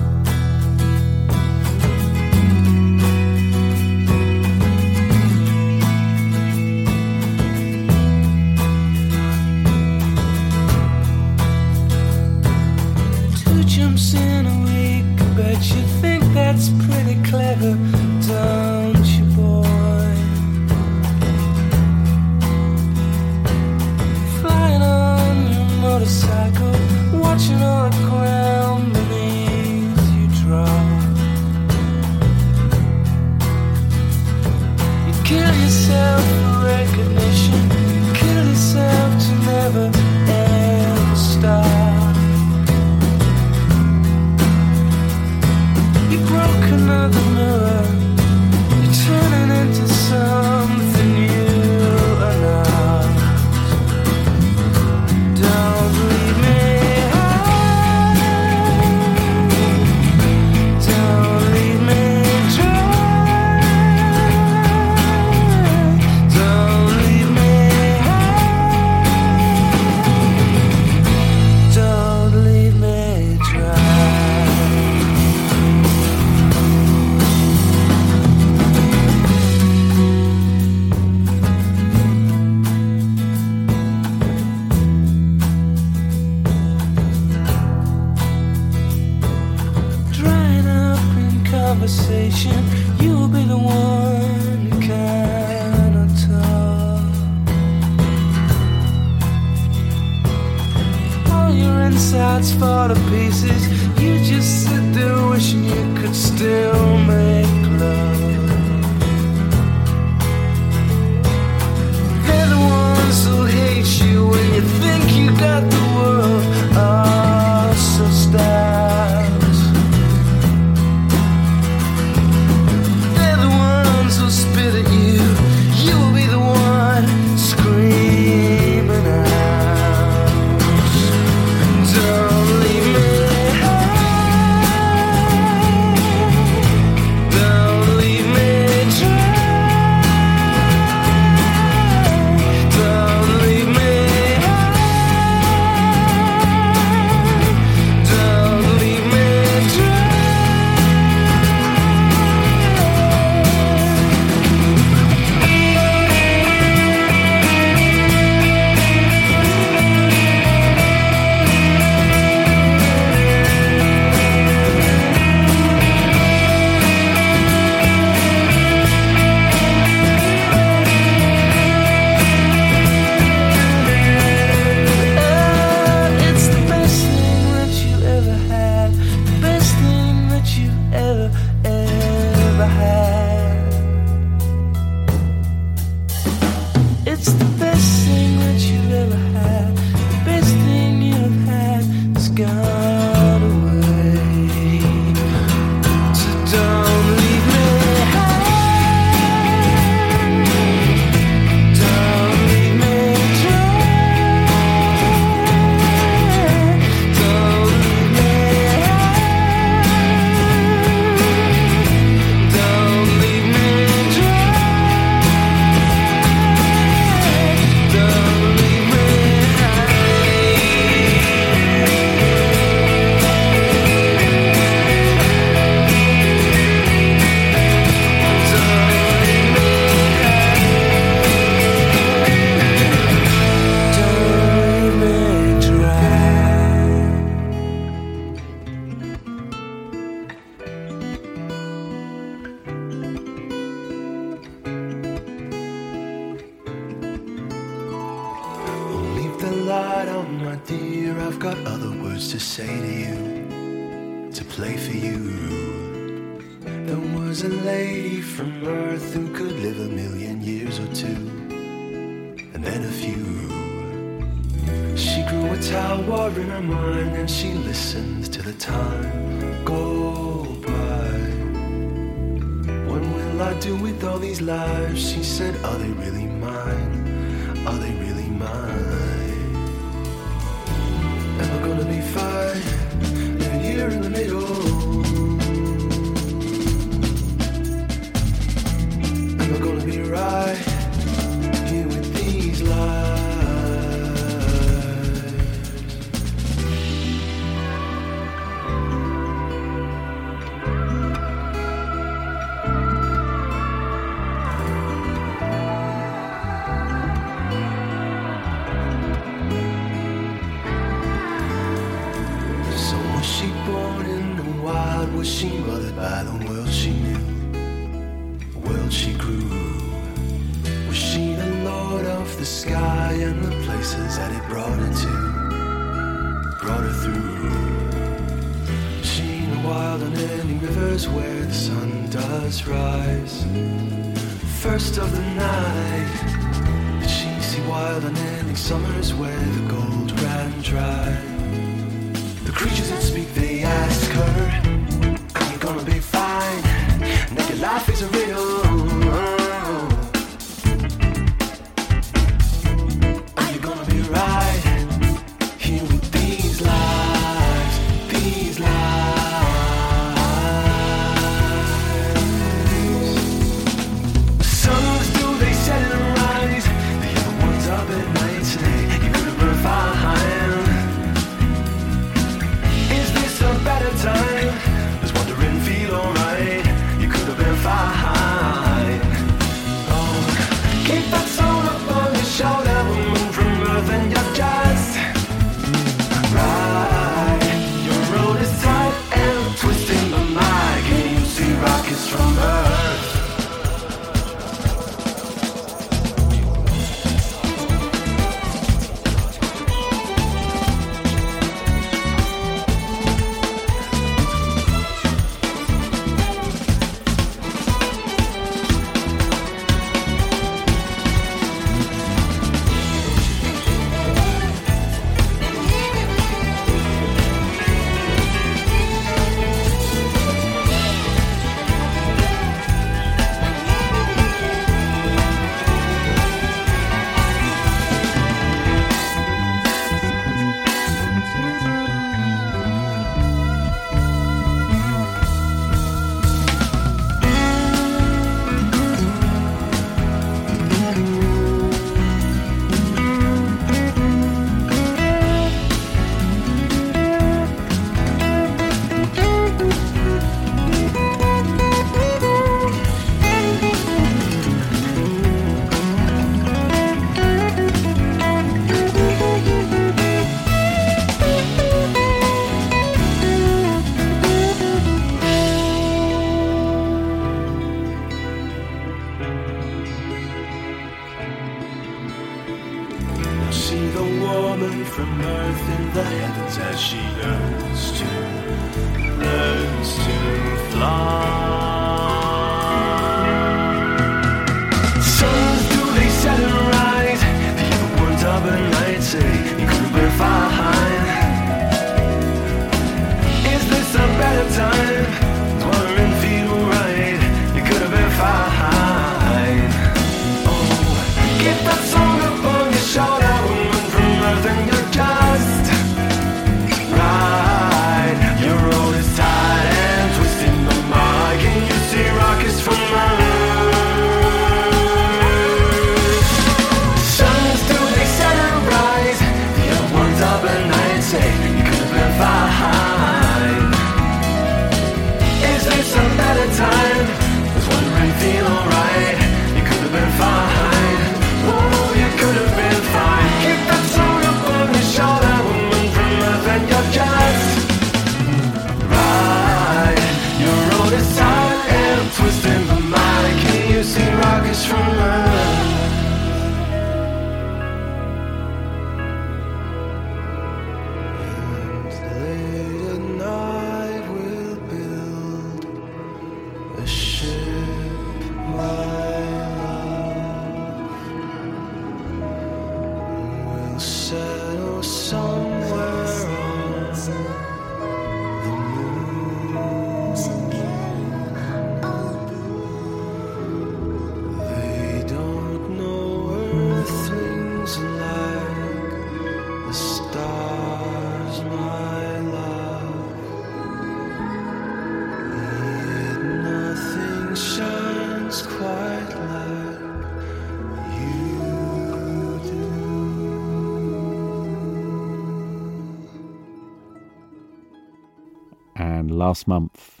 Last 599.36 599.48
month 599.48 600.00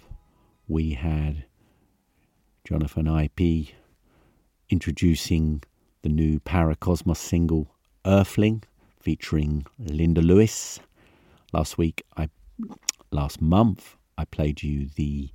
we 0.66 0.94
had 0.94 1.44
Jonathan 2.64 3.06
IP 3.06 3.74
introducing 4.70 5.62
the 6.00 6.08
new 6.08 6.40
Paracosmos 6.40 7.18
single 7.18 7.68
Earthling 8.06 8.62
featuring 8.98 9.66
Linda 9.78 10.22
Lewis. 10.22 10.80
Last 11.52 11.76
week 11.76 12.02
I 12.16 12.30
last 13.10 13.42
month 13.42 13.98
I 14.16 14.24
played 14.24 14.62
you 14.62 14.88
the 14.94 15.28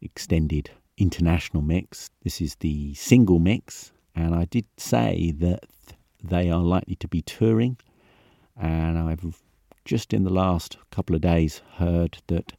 extended 0.00 0.70
international 0.96 1.64
mix. 1.64 2.08
This 2.22 2.40
is 2.40 2.54
the 2.60 2.94
single 2.94 3.40
mix 3.40 3.90
and 4.14 4.32
I 4.32 4.44
did 4.44 4.66
say 4.76 5.34
that 5.38 5.64
they 6.22 6.52
are 6.52 6.62
likely 6.62 6.94
to 6.94 7.08
be 7.08 7.22
touring 7.22 7.78
and 8.56 8.96
I've 8.96 9.42
just 9.84 10.14
in 10.14 10.22
the 10.22 10.32
last 10.32 10.76
couple 10.92 11.16
of 11.16 11.22
days 11.22 11.62
heard 11.78 12.18
that 12.28 12.52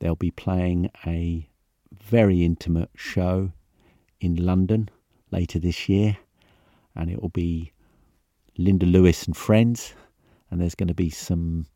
they'll 0.00 0.16
be 0.16 0.30
playing 0.30 0.90
a 1.06 1.48
very 1.92 2.44
intimate 2.44 2.90
show 2.96 3.52
in 4.20 4.36
London 4.36 4.88
later 5.30 5.58
this 5.58 5.88
year, 5.88 6.16
and 6.94 7.10
it 7.10 7.20
will 7.20 7.30
be 7.30 7.72
Linda 8.58 8.86
Lewis 8.86 9.26
and 9.26 9.36
friends. 9.36 9.94
And 10.50 10.60
there's 10.60 10.74
going 10.74 10.88
to 10.88 10.94
be 10.94 11.10
some, 11.10 11.66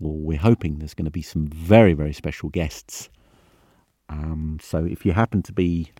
well, 0.00 0.14
we're 0.14 0.38
hoping 0.38 0.78
there's 0.78 0.94
going 0.94 1.04
to 1.04 1.10
be 1.10 1.22
some 1.22 1.46
very, 1.46 1.92
very 1.92 2.12
special 2.12 2.48
guests. 2.48 3.10
Um, 4.08 4.58
so 4.62 4.84
if 4.84 5.04
you 5.04 5.12
happen 5.12 5.42
to 5.42 5.52
be 5.52 5.90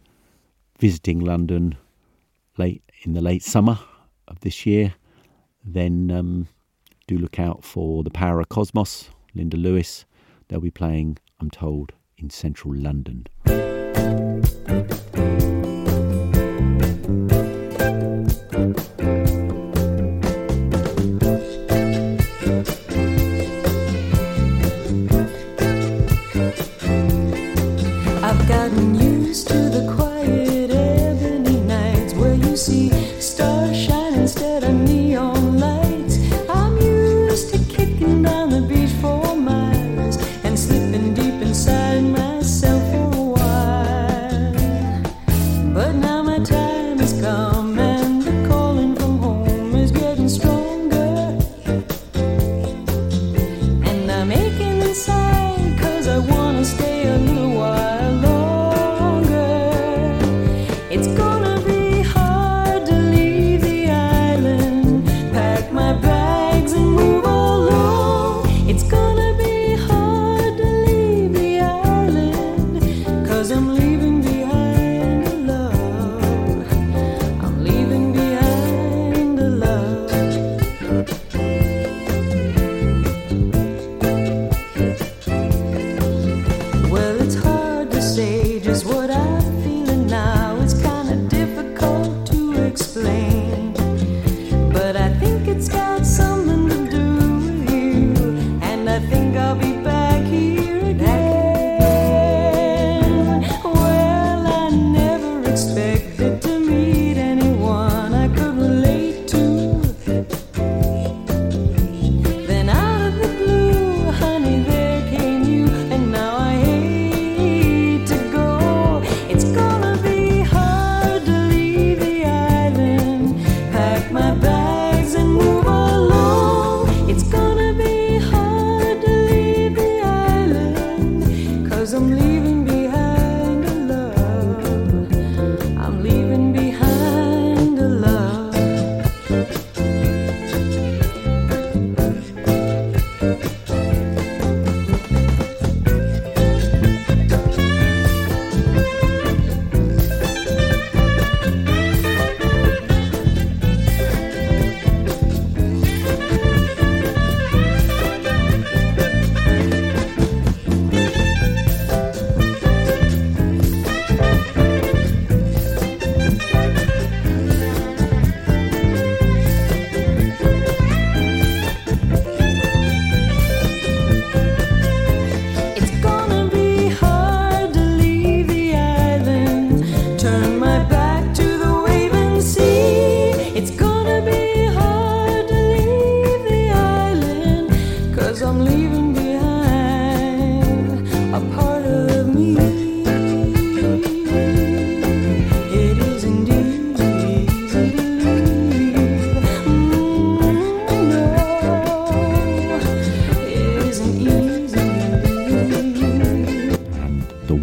visiting 0.79 1.21
London 1.21 1.77
late 2.57 2.83
in 3.03 3.13
the 3.13 3.21
late 3.21 3.43
summer 3.43 3.79
of 4.29 4.41
this 4.41 4.65
year, 4.65 4.95
then 5.65 6.11
um, 6.11 6.49
do 7.07 7.19
look 7.19 7.39
out 7.39 7.65
for 7.65 8.03
the 8.03 8.11
Paracosmos, 8.11 9.09
Linda 9.35 9.57
Lewis. 9.57 10.05
They'll 10.49 10.61
be 10.61 10.71
playing, 10.71 11.19
I'm 11.39 11.51
told, 11.51 11.93
in 12.17 12.31
central 12.31 12.75
London. 12.75 13.27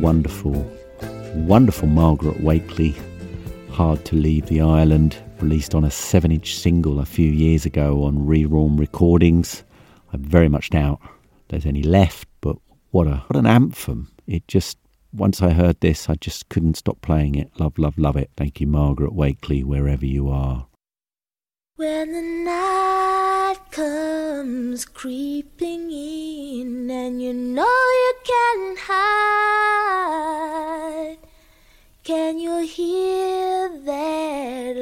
Wonderful, 0.04 0.70
wonderful 1.36 1.88
Margaret 1.88 2.42
Wakely, 2.42 2.96
Hard 3.70 4.04
to 4.06 4.16
Leave 4.16 4.48
the 4.48 4.62
Island, 4.62 5.16
released 5.40 5.74
on 5.74 5.84
a 5.84 5.92
7 5.92 6.32
inch 6.32 6.56
single 6.56 7.00
a 7.00 7.06
few 7.06 7.30
years 7.30 7.66
ago 7.66 8.04
on 8.04 8.28
Reraum 8.28 8.80
Recordings. 8.80 9.64
I 10.14 10.18
very 10.18 10.48
much 10.48 10.70
doubt 10.70 11.02
there's 11.50 11.66
any 11.66 11.82
left, 11.82 12.28
but 12.40 12.58
what, 12.92 13.08
a, 13.08 13.24
what 13.28 13.36
an 13.38 13.48
anthem. 13.48 14.12
It 14.28 14.48
just, 14.48 14.78
once 15.12 15.42
I 15.42 15.54
heard 15.54 15.82
this, 15.82 16.08
I 16.10 16.16
just 16.16 16.50
couldn't 16.50 16.78
stop 16.78 17.02
playing 17.02 17.34
it. 17.36 17.52
Love, 17.60 17.80
love, 17.80 17.98
love 17.98 18.16
it. 18.16 18.30
Thank 18.38 18.62
you, 18.62 18.68
Margaret 18.68 19.14
Wakely, 19.14 19.64
wherever 19.64 20.06
you 20.06 20.30
are. 20.30 20.68
When 21.76 22.12
the 22.12 22.22
night 22.22 23.58
comes 23.72 24.86
creeping 24.86 25.92
in 25.92 26.92
and 26.92 27.20
you 27.20 27.34
know 27.34 27.64
you 27.64 28.14
can't 28.24 28.78
hide, 28.80 29.58
can 32.04 32.38
you 32.38 32.60
hear 32.60 33.70
that 33.86 34.76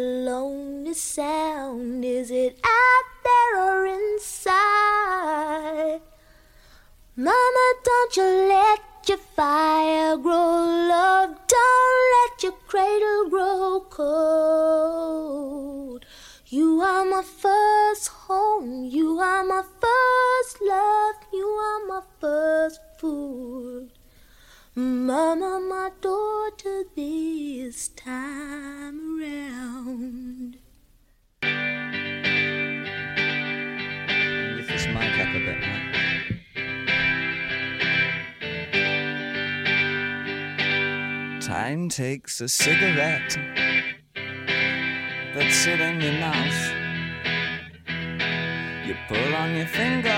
sound? 0.94 2.04
Is 2.06 2.32
it 2.32 2.60
out 2.64 3.06
there 3.24 3.62
or 3.64 3.86
inside? 3.86 5.22
Mama, 7.16 7.74
don't 7.84 8.18
you 8.18 8.24
let 8.24 8.80
your 9.08 9.18
fire 9.18 10.18
grow 10.18 10.66
low. 10.92 11.36
Don't 11.48 12.04
let 12.16 12.44
your 12.44 12.54
cradle 12.68 13.30
grow 13.30 13.86
cold. 13.90 15.12
You 16.48 16.82
are 16.82 17.06
my 17.06 17.24
first 17.24 18.08
home. 18.10 18.86
You 18.86 19.20
are 19.20 19.44
my 19.44 19.64
first 19.64 20.62
love. 20.62 21.16
You 21.32 21.48
are 21.48 21.86
my 21.88 22.02
first 22.20 22.80
food. 22.98 23.92
Mama, 24.74 25.60
my 25.60 25.92
daughter, 26.00 26.86
this 26.96 27.90
time 27.90 29.20
around. 29.22 30.61
Mic 34.94 35.20
up 35.20 35.34
a 35.36 35.40
bit. 35.40 35.62
Time 41.42 41.90
takes 41.90 42.42
a 42.42 42.50
cigarette 42.50 43.38
that's 45.34 45.66
it 45.66 45.80
in 45.80 46.02
your 46.02 46.14
mouth. 46.14 46.62
You 48.86 48.96
pull 49.08 49.36
on 49.36 49.56
your 49.56 49.68
finger, 49.68 50.10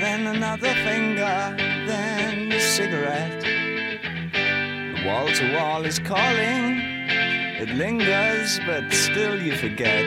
then 0.00 0.26
another 0.26 0.74
finger, 0.84 1.56
then 1.86 2.52
a 2.52 2.60
cigarette. 2.60 3.42
The 3.42 5.06
wall 5.06 5.28
to 5.28 5.54
wall 5.56 5.84
is 5.86 5.98
calling, 5.98 6.80
it 7.60 7.70
lingers, 7.70 8.60
but 8.66 8.92
still 8.92 9.40
you 9.40 9.56
forget. 9.56 10.04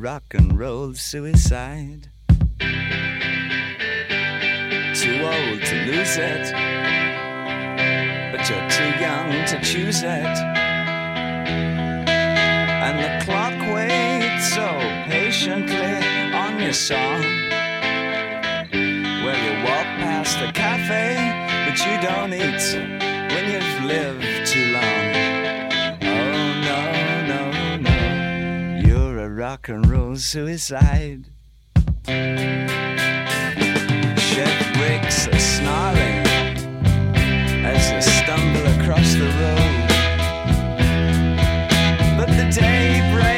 Rock 0.00 0.32
and 0.32 0.56
roll 0.56 0.94
suicide. 0.94 2.08
Too 2.60 2.68
old 5.24 5.60
to 5.64 5.74
lose 5.86 6.16
it, 6.16 6.52
but 8.30 8.48
you're 8.48 8.68
too 8.70 8.90
young 9.00 9.44
to 9.46 9.60
choose 9.60 10.04
it. 10.04 10.38
And 12.86 13.00
the 13.00 13.18
clock 13.24 13.58
waits 13.74 14.54
so 14.54 14.78
patiently 15.10 15.96
on 16.32 16.60
your 16.60 16.72
song. 16.72 17.24
Well, 18.70 19.36
you 19.36 19.64
walk 19.64 19.88
past 19.98 20.38
the 20.38 20.52
cafe, 20.52 21.16
but 21.66 21.76
you 21.84 21.98
don't 22.06 22.32
eat 22.32 22.62
when 23.34 23.50
you've 23.50 23.82
lived 23.84 24.46
too 24.46 24.70
long. 24.72 25.37
Rock 29.38 29.68
and 29.68 29.86
roll 29.88 30.16
suicide. 30.16 31.26
Shed 32.06 32.56
bricks 34.74 35.28
are 35.28 35.38
snarling 35.38 36.26
as 37.64 37.88
they 37.88 38.00
stumble 38.00 38.66
across 38.80 39.14
the 39.14 39.30
road. 39.40 39.86
But 42.18 42.30
the 42.36 42.50
day 42.50 43.12
breaks 43.14 43.37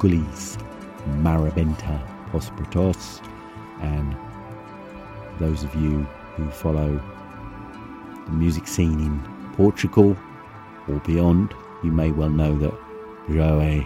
Gulli's 0.00 0.56
Marrabenta 1.18 2.00
Pospratos. 2.32 3.20
And 3.82 4.16
those 5.38 5.62
of 5.62 5.74
you 5.74 6.04
who 6.36 6.50
follow 6.50 6.98
the 8.24 8.32
music 8.32 8.66
scene 8.66 8.98
in 8.98 9.52
Portugal 9.52 10.16
or 10.88 11.00
beyond, 11.00 11.52
you 11.84 11.92
may 11.92 12.12
well 12.12 12.30
know 12.30 12.58
that 12.58 12.72
Joe 13.30 13.84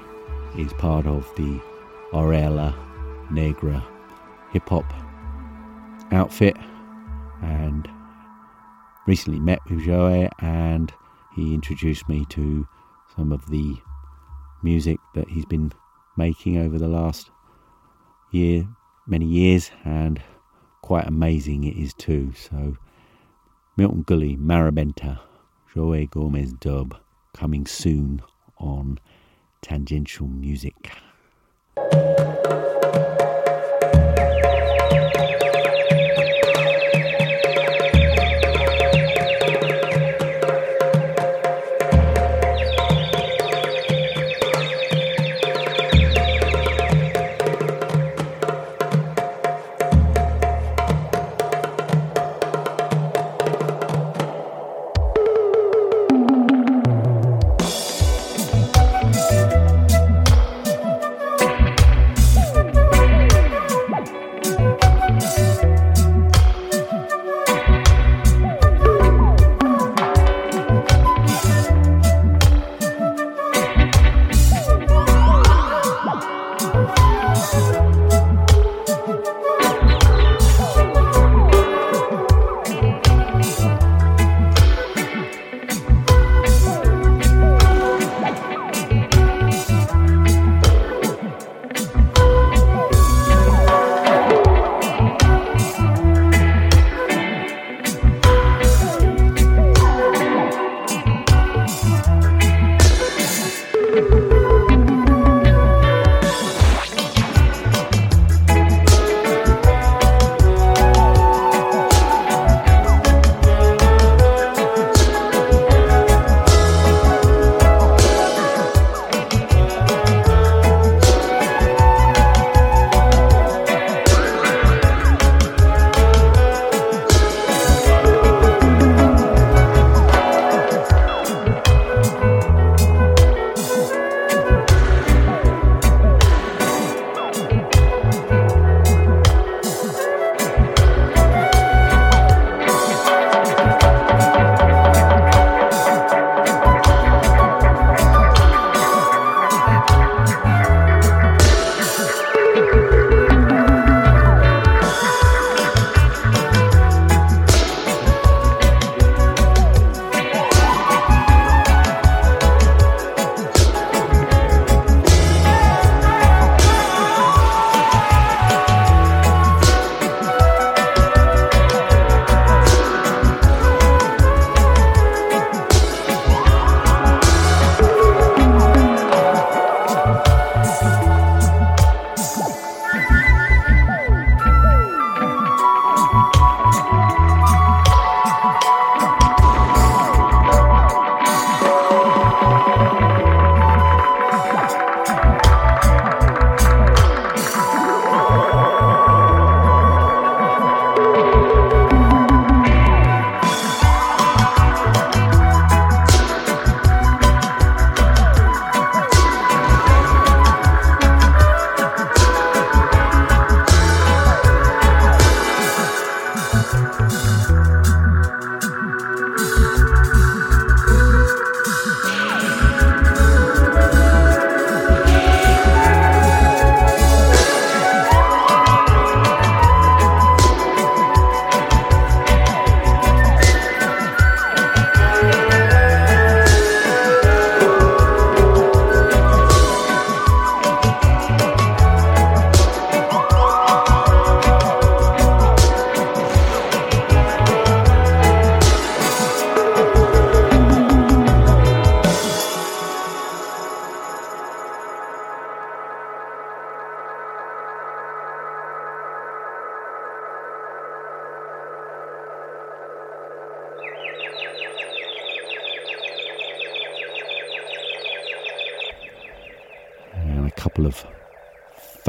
is 0.56 0.72
part 0.74 1.04
of 1.06 1.28
the 1.34 1.60
Orelha 2.12 2.72
Negra 3.32 3.84
hip 4.52 4.68
hop 4.68 4.84
outfit 6.12 6.56
and 7.42 7.88
recently 9.08 9.40
met 9.40 9.58
with 9.68 9.84
Joe 9.84 10.28
and 10.38 10.92
he 11.34 11.54
introduced 11.54 12.08
me 12.08 12.24
to 12.26 12.68
some 13.16 13.32
of 13.32 13.50
the 13.50 13.76
music 14.62 15.00
that 15.14 15.28
he's 15.28 15.44
been 15.44 15.72
making 16.16 16.58
over 16.58 16.78
the 16.78 16.88
last 16.88 17.30
year, 18.30 18.66
many 19.06 19.26
years, 19.26 19.70
and 19.84 20.22
quite 20.82 21.06
amazing 21.06 21.64
it 21.64 21.76
is 21.76 21.94
too. 21.94 22.32
So, 22.34 22.76
Milton 23.76 24.04
Gulli, 24.04 24.36
Marrabenta, 24.36 25.20
João 25.74 26.08
Gomes 26.10 26.52
dub 26.52 26.96
coming 27.32 27.66
soon 27.66 28.22
on 28.58 28.98
Tangential 29.62 30.26
Music. 30.26 30.92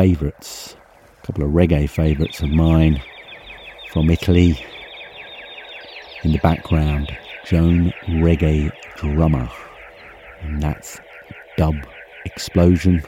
Favourites, 0.06 0.76
a 1.24 1.26
couple 1.26 1.44
of 1.44 1.50
reggae 1.50 1.90
favourites 1.90 2.40
of 2.42 2.50
mine 2.50 3.02
from 3.90 4.12
Italy. 4.12 4.64
In 6.24 6.32
the 6.32 6.38
background, 6.44 7.12
Joan 7.44 7.92
Reggae 8.08 8.72
Drummer, 8.98 9.50
and 10.42 10.62
that's 10.62 11.00
Dub 11.58 11.74
Explosion. 12.26 13.02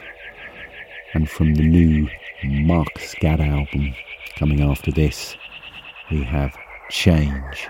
And 1.14 1.30
from 1.30 1.54
the 1.54 1.62
new 1.62 2.08
Mark 2.42 2.92
Scad 2.96 3.38
album 3.38 3.94
coming 4.36 4.60
after 4.60 4.90
this, 4.90 5.36
we 6.10 6.24
have 6.24 6.52
Change. 6.90 7.68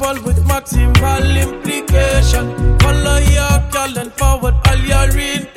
All 0.00 0.14
with 0.22 0.38
maximal 0.44 1.26
implication. 1.42 2.78
Follow 2.78 3.18
your 3.18 3.58
call 3.70 3.98
and 3.98 4.12
forward 4.12 4.54
all 4.66 4.76
your 4.78 5.08
intention. 5.18 5.47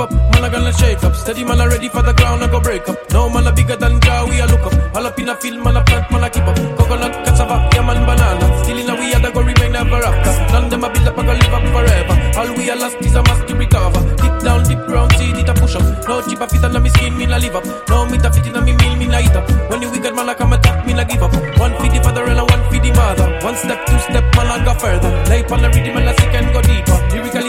Up, 0.00 0.10
man 0.10 0.44
I 0.44 0.48
gonna 0.50 0.72
shake 0.72 1.02
up. 1.04 1.14
Steady 1.14 1.44
man 1.44 1.60
I 1.60 1.66
ready 1.66 1.88
for 1.88 2.02
the 2.02 2.12
ground, 2.12 2.42
I 2.42 2.48
go 2.48 2.60
break 2.60 2.88
up. 2.88 2.98
No 3.12 3.28
man 3.28 3.46
I 3.46 3.52
bigger 3.52 3.76
than 3.76 4.00
Jah, 4.00 4.24
we 4.28 4.40
a 4.40 4.46
look 4.46 4.66
up. 4.66 4.96
All 4.96 5.06
up 5.06 5.18
in 5.18 5.28
a 5.28 5.34
field, 5.36 5.64
man 5.64 5.76
I 5.76 5.82
plant, 5.82 6.10
man 6.10 6.24
I 6.24 6.28
keep 6.28 6.44
up. 6.44 6.56
Coconut, 6.56 7.12
cassava, 7.24 7.68
yam 7.74 7.90
and 7.90 8.06
banana. 8.06 8.64
Still 8.64 8.78
in 8.78 8.90
a 8.90 8.94
we 8.94 9.14
other 9.14 9.30
go 9.32 9.40
remain 9.42 9.74
ever 9.76 10.04
after. 10.04 10.52
None 10.52 10.68
them 10.70 10.84
a 10.84 10.90
build 10.90 11.08
up, 11.08 11.18
I 11.18 11.34
live 11.34 11.54
up 11.54 11.64
forever. 11.74 12.14
All 12.38 12.50
we 12.56 12.70
a 12.70 12.76
lost 12.76 12.96
is 13.00 13.14
a 13.14 13.22
mask 13.22 13.46
to 13.46 13.54
recover. 13.54 14.00
Deep 14.16 14.36
down, 14.42 14.62
deep 14.64 14.82
ground, 14.86 15.12
see 15.16 15.30
it 15.30 15.48
a 15.48 15.54
push 15.54 15.76
up. 15.76 15.84
No 16.08 16.22
cheap 16.22 16.40
a 16.40 16.48
fit 16.48 16.64
on 16.64 16.82
me 16.82 16.90
skin, 16.90 17.16
me 17.16 17.26
na 17.26 17.36
live 17.38 17.56
up. 17.56 17.64
No 17.88 18.06
meat 18.06 18.24
a 18.24 18.32
fit 18.32 18.46
in 18.46 18.56
a 18.56 18.60
me 18.60 18.72
meal, 18.76 18.96
me 18.96 19.06
na 19.06 19.18
eat 19.20 19.36
up. 19.36 19.48
When 19.70 19.80
the 19.80 19.88
wicked 19.90 20.14
man 20.14 20.28
I 20.28 20.34
come 20.34 20.52
attack, 20.52 20.86
me 20.86 20.92
na 20.94 21.04
give 21.04 21.22
up. 21.22 21.32
One 21.58 21.74
for 21.76 21.88
the 21.88 22.00
father 22.02 22.24
and 22.24 22.40
a 22.40 22.44
one 22.44 22.62
for 22.68 22.78
the 22.78 22.90
mother. 22.92 23.28
One 23.44 23.56
step, 23.56 23.86
two 23.86 23.98
step, 23.98 24.24
man 24.36 24.48
I 24.48 24.64
go 24.64 24.74
further. 24.74 25.10
Lay 25.30 25.44
on 25.44 25.62
the 25.62 25.68
rhythm 25.68 25.96
and 25.96 26.08
I 26.08 26.14
sick 26.16 26.34
and 26.34 26.52
go 26.52 26.60
deeper. 26.62 26.98
Lyrically 27.14 27.43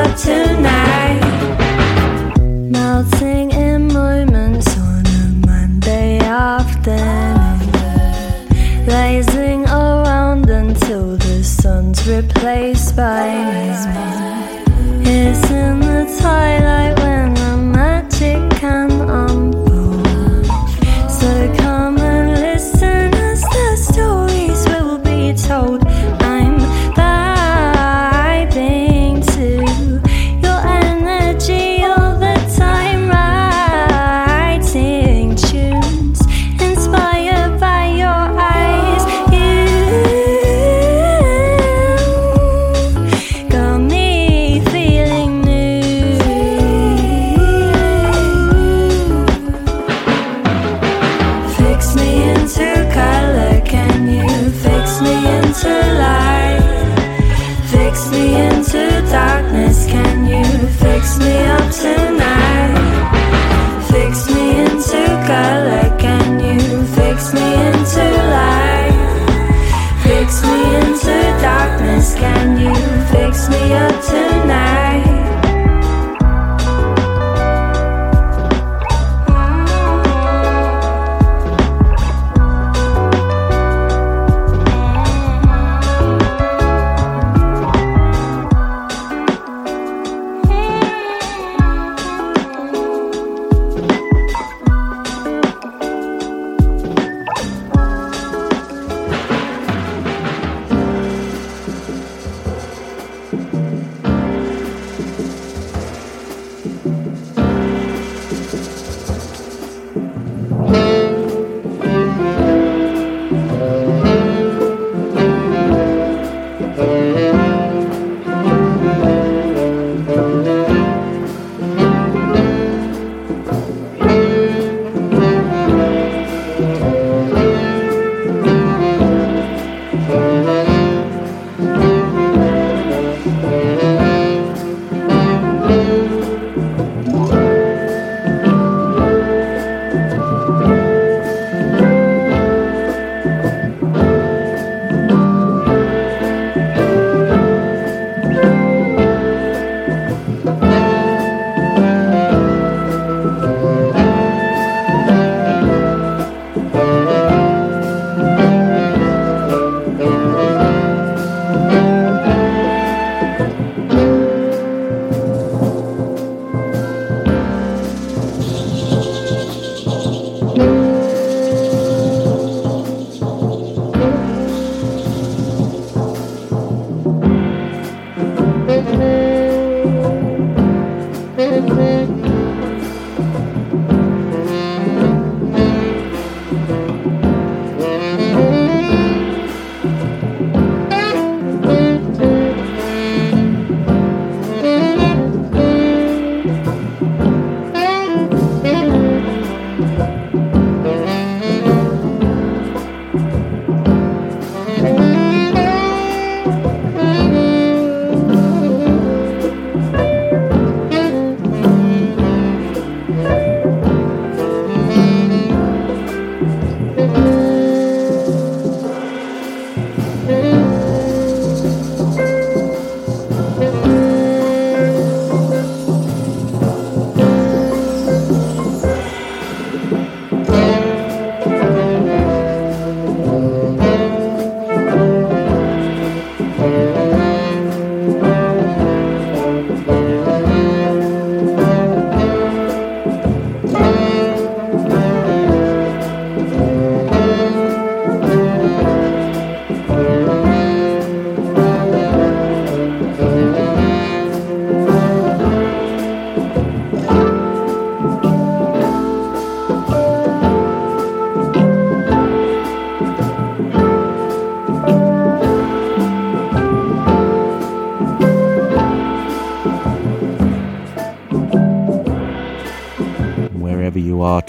up 0.00 0.16
tonight. 0.16 0.59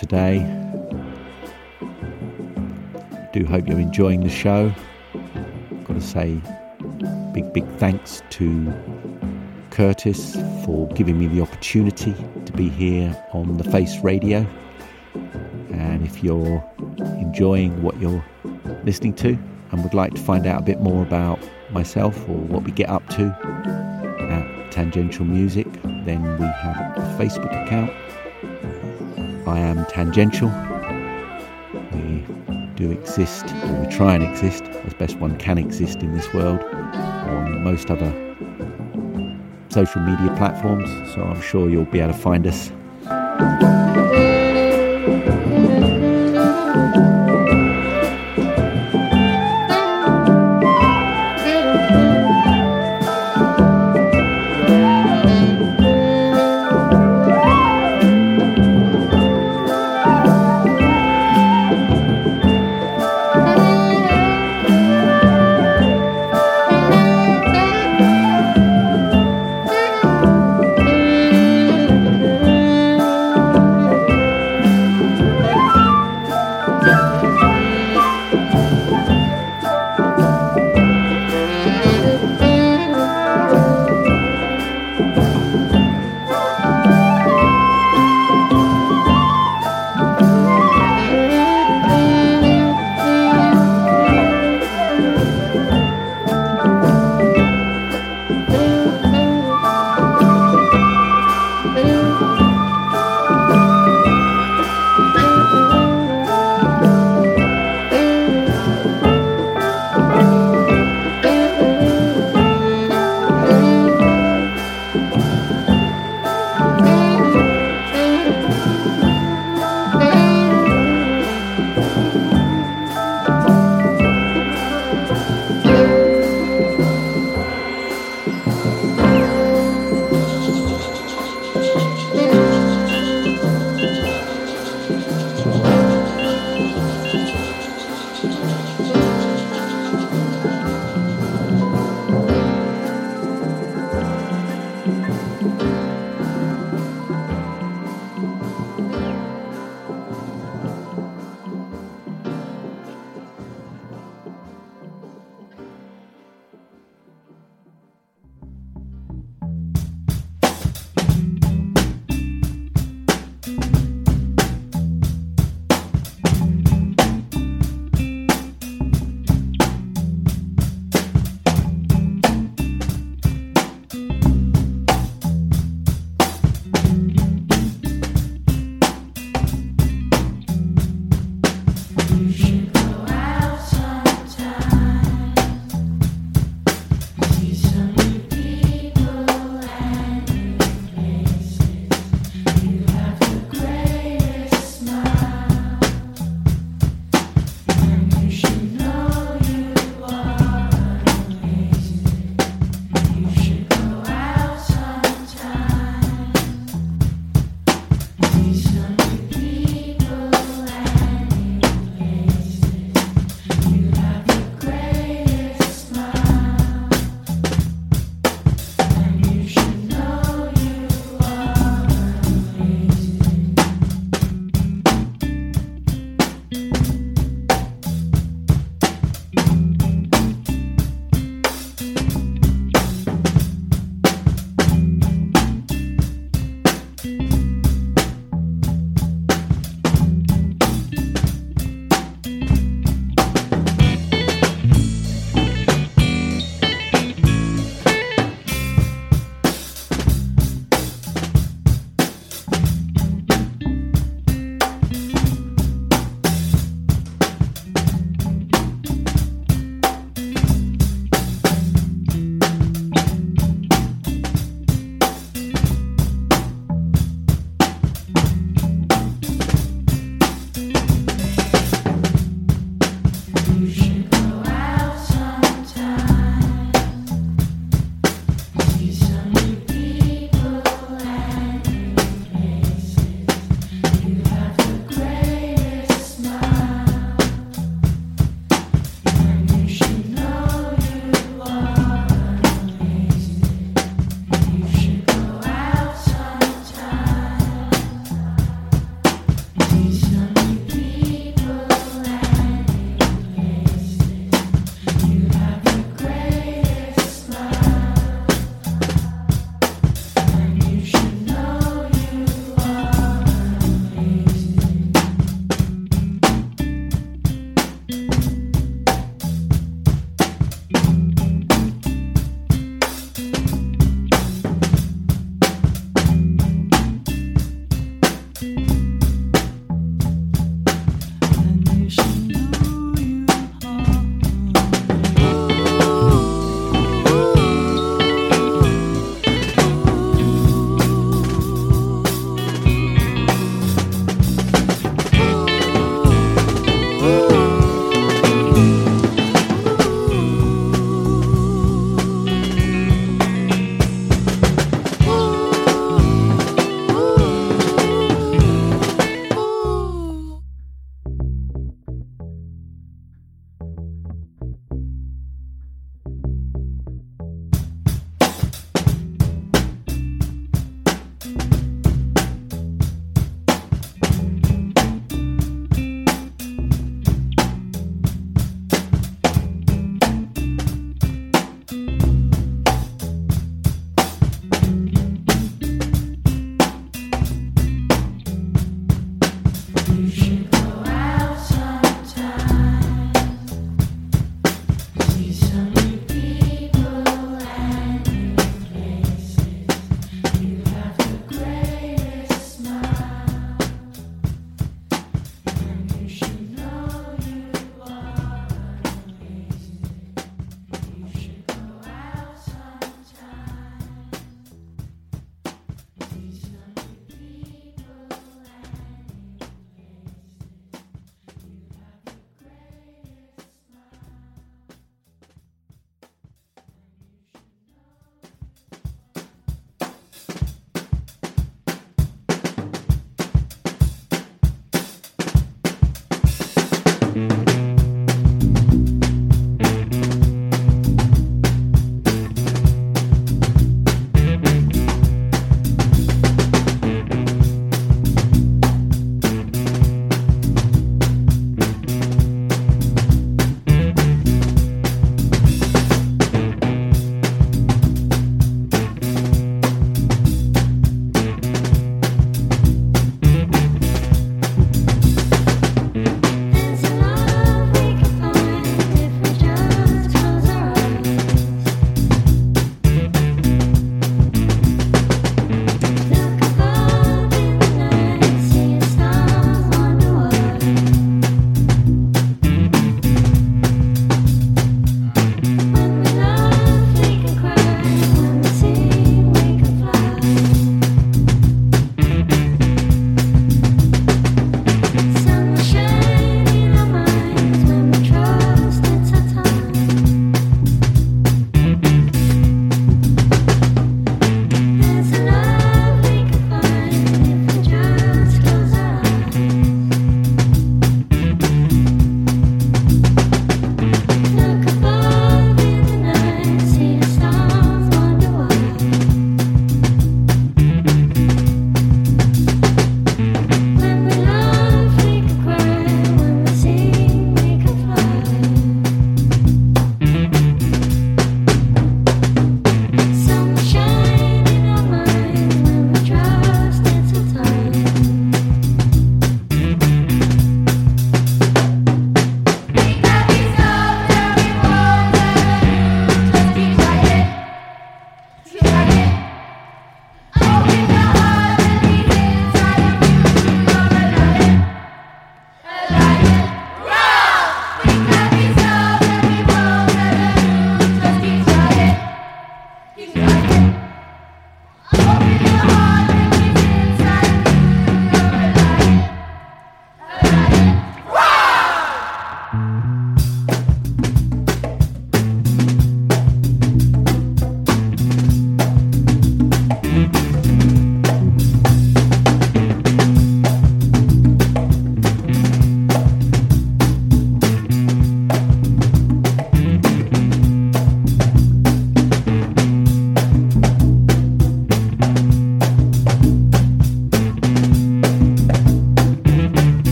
Today. 0.00 0.38
Do 3.34 3.44
hope 3.44 3.68
you're 3.68 3.78
enjoying 3.78 4.22
the 4.22 4.30
show. 4.30 4.72
Got 5.84 5.94
to 5.94 6.00
say, 6.00 6.40
big, 7.34 7.52
big 7.52 7.68
thanks 7.76 8.22
to 8.30 8.72
Curtis 9.68 10.36
for 10.64 10.88
giving 10.94 11.18
me 11.18 11.26
the 11.26 11.42
opportunity 11.42 12.14
to 12.46 12.52
be 12.52 12.70
here 12.70 13.14
on 13.34 13.58
the 13.58 13.64
Face 13.64 13.98
Radio. 14.02 14.46
And 15.70 16.02
if 16.06 16.24
you're 16.24 16.64
enjoying 16.98 17.82
what 17.82 18.00
you're 18.00 18.24
listening 18.84 19.12
to 19.16 19.38
and 19.70 19.82
would 19.82 19.92
like 19.92 20.14
to 20.14 20.22
find 20.22 20.46
out 20.46 20.62
a 20.62 20.64
bit 20.64 20.80
more 20.80 21.02
about 21.02 21.38
myself 21.70 22.16
or 22.26 22.36
what 22.36 22.62
we 22.62 22.72
get 22.72 22.88
up 22.88 23.06
to 23.10 23.24
at 24.30 24.72
Tangential 24.72 25.26
Music, 25.26 25.66
then 26.06 26.22
we 26.38 26.46
have 26.46 26.96
a 26.96 27.16
Facebook 27.22 27.52
account. 27.66 27.92
I 29.50 29.58
am 29.58 29.84
Tangential. 29.86 30.48
We 31.92 32.24
do 32.76 32.92
exist, 32.92 33.46
or 33.64 33.80
we 33.80 33.86
try 33.88 34.14
and 34.14 34.22
exist 34.22 34.62
as 34.62 34.94
best 34.94 35.16
one 35.16 35.36
can 35.38 35.58
exist 35.58 36.02
in 36.02 36.14
this 36.14 36.32
world 36.32 36.60
on 36.62 37.64
most 37.64 37.90
other 37.90 38.12
social 39.68 40.02
media 40.02 40.32
platforms, 40.36 40.88
so 41.12 41.22
I'm 41.22 41.40
sure 41.40 41.68
you'll 41.68 41.84
be 41.84 41.98
able 41.98 42.12
to 42.12 42.18
find 42.18 42.46
us. 42.46 42.70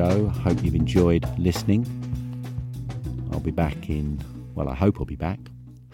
Show. 0.00 0.28
Hope 0.28 0.64
you've 0.64 0.74
enjoyed 0.74 1.28
listening. 1.38 1.84
I'll 3.30 3.40
be 3.40 3.50
back 3.50 3.90
in, 3.90 4.18
well, 4.54 4.66
I 4.66 4.74
hope 4.74 4.96
I'll 4.98 5.04
be 5.04 5.14
back. 5.14 5.38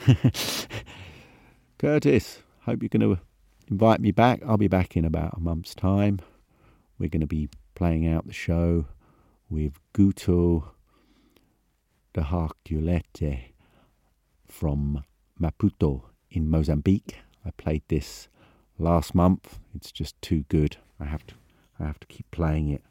Curtis, 1.78 2.41
hope 2.61 2.83
you're 2.83 2.89
going 2.89 3.16
to 3.16 3.20
invite 3.69 3.99
me 3.99 4.12
back. 4.12 4.43
I'll 4.47 4.59
be 4.59 4.69
back 4.69 4.97
in 4.97 5.05
about 5.05 5.37
a 5.37 5.41
month's 5.41 5.74
time. 5.74 6.20
We're 7.01 7.09
going 7.09 7.23
to 7.23 7.27
be 7.27 7.49
playing 7.74 8.07
out 8.07 8.28
the 8.28 8.33
show 8.33 8.87
with 9.51 9.73
Guto 9.93 10.69
de 12.15 12.20
Herculete 12.20 13.55
from 14.47 15.03
Maputo 15.43 16.03
in 16.31 16.49
Mozambique. 16.49 17.16
I 17.45 17.51
played 17.51 17.83
this 17.89 18.28
last 18.78 19.16
month. 19.16 19.59
It's 19.74 19.91
just 19.91 20.15
too 20.23 20.45
good. 20.49 20.77
I 21.01 21.07
have 21.07 21.27
to 21.27 21.35
I 21.81 21.87
have 21.87 21.99
to 21.99 22.07
keep 22.07 22.31
playing 22.31 22.69
it 22.69 22.85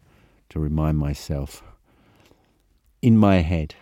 to 0.56 0.60
remind 0.61 0.98
myself 0.98 1.61
in 3.02 3.18
my 3.18 3.40
head 3.41 3.76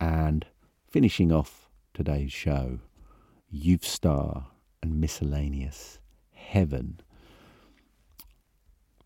and 0.00 0.44
finishing 0.90 1.30
off 1.30 1.70
today's 1.94 2.32
show 2.32 2.80
Youth 3.48 3.84
Star 3.84 4.48
and 4.82 5.00
Miscellaneous 5.00 6.00
Heaven. 6.32 6.98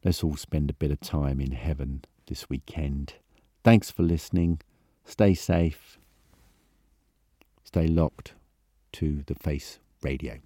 Let's 0.02 0.24
all 0.24 0.36
spend 0.36 0.70
a 0.70 0.74
bit 0.74 0.90
of 0.90 1.00
time 1.00 1.38
in 1.38 1.52
heaven 1.52 2.02
this 2.28 2.48
weekend. 2.48 3.12
Thanks 3.62 3.90
for 3.90 4.02
listening. 4.02 4.60
Stay 5.04 5.34
safe. 5.34 5.98
Stay 7.62 7.88
locked 7.88 8.32
to 8.92 9.22
the 9.26 9.34
Face 9.34 9.80
Radio. 10.00 10.38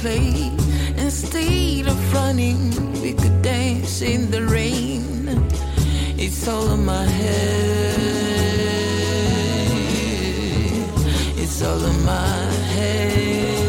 Play? 0.00 0.52
Instead 0.96 1.86
of 1.86 1.98
running, 2.12 2.70
we 3.02 3.12
could 3.12 3.42
dance 3.42 4.02
in 4.02 4.30
the 4.30 4.42
rain. 4.44 5.28
It's 6.18 6.48
all 6.48 6.68
in 6.72 6.84
my 6.84 7.04
head. 7.04 8.26
It's 11.36 11.62
all 11.62 11.84
in 11.84 12.04
my 12.04 12.36
head. 12.74 13.66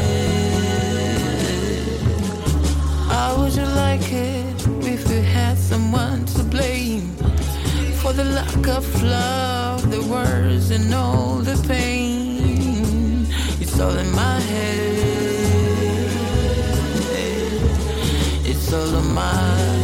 How 3.12 3.38
would 3.40 3.54
you 3.56 3.68
like 3.86 4.12
it 4.12 4.68
if 4.94 5.08
we 5.10 5.22
had 5.22 5.58
someone 5.58 6.26
to 6.26 6.44
blame? 6.44 7.16
For 8.02 8.14
the 8.14 8.26
lack 8.26 8.68
of 8.68 8.86
love, 9.04 9.90
the 9.92 10.02
words 10.04 10.72
and 10.72 10.94
all 10.94 11.38
the 11.38 11.58
pain. 11.68 13.28
It's 13.62 13.80
all 13.80 13.98
in 13.98 14.12
my 14.14 14.40
head. 14.40 15.17
It's 18.70 18.74
all 18.74 19.00
in 19.00 19.77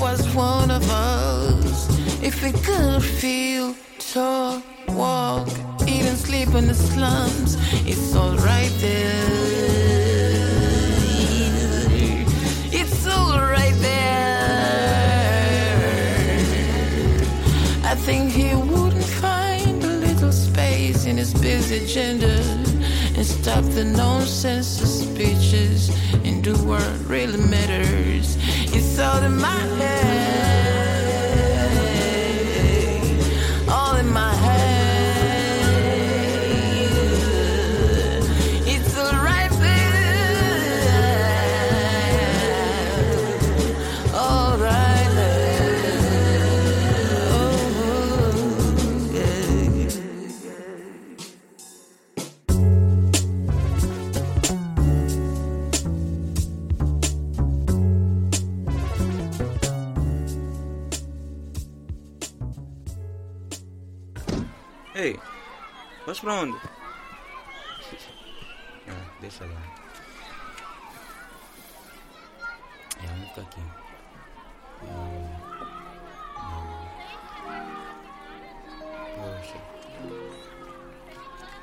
was 0.00 0.26
one 0.34 0.70
of 0.70 0.88
us? 0.90 1.88
If 2.22 2.42
we 2.42 2.52
could 2.52 3.02
feel, 3.02 3.74
talk, 3.98 4.62
walk, 4.88 5.48
and 5.86 6.16
sleep 6.16 6.48
in 6.54 6.66
the 6.68 6.74
slums, 6.74 7.56
it's 7.86 8.14
all 8.14 8.36
right 8.36 8.72
there. 8.80 9.24
It's 12.72 13.06
all 13.06 13.38
right 13.38 13.74
there. 13.78 14.14
I 17.84 17.94
think 17.94 18.32
he 18.32 18.54
wouldn't 18.54 19.04
find 19.04 19.82
a 19.84 19.94
little 20.06 20.32
space 20.32 21.06
in 21.06 21.16
his 21.16 21.34
busy 21.34 21.84
agenda 21.84 22.34
and 23.16 23.26
stop 23.26 23.64
the 23.64 23.84
nonsense 23.84 24.66
speeches 24.66 25.90
and 26.24 26.42
do 26.42 26.54
what 26.64 26.82
really 27.06 27.38
matters. 27.38 28.33
It's 28.76 28.98
all 28.98 29.22
in 29.22 29.36
my 29.36 29.60
head, 29.78 30.13
Ei, 64.94 65.18
vas 66.06 66.20
pra 66.20 66.34
onde? 66.34 66.56
Ah, 68.86 69.06
deixa 69.18 69.46
lá. 69.46 69.62
É, 73.02 73.06
vamos 73.06 73.28
ficar 73.30 73.40
aqui. 73.40 73.60
Hum, 74.82 75.26
hum. 76.36 76.88
Poxa. 79.16 79.58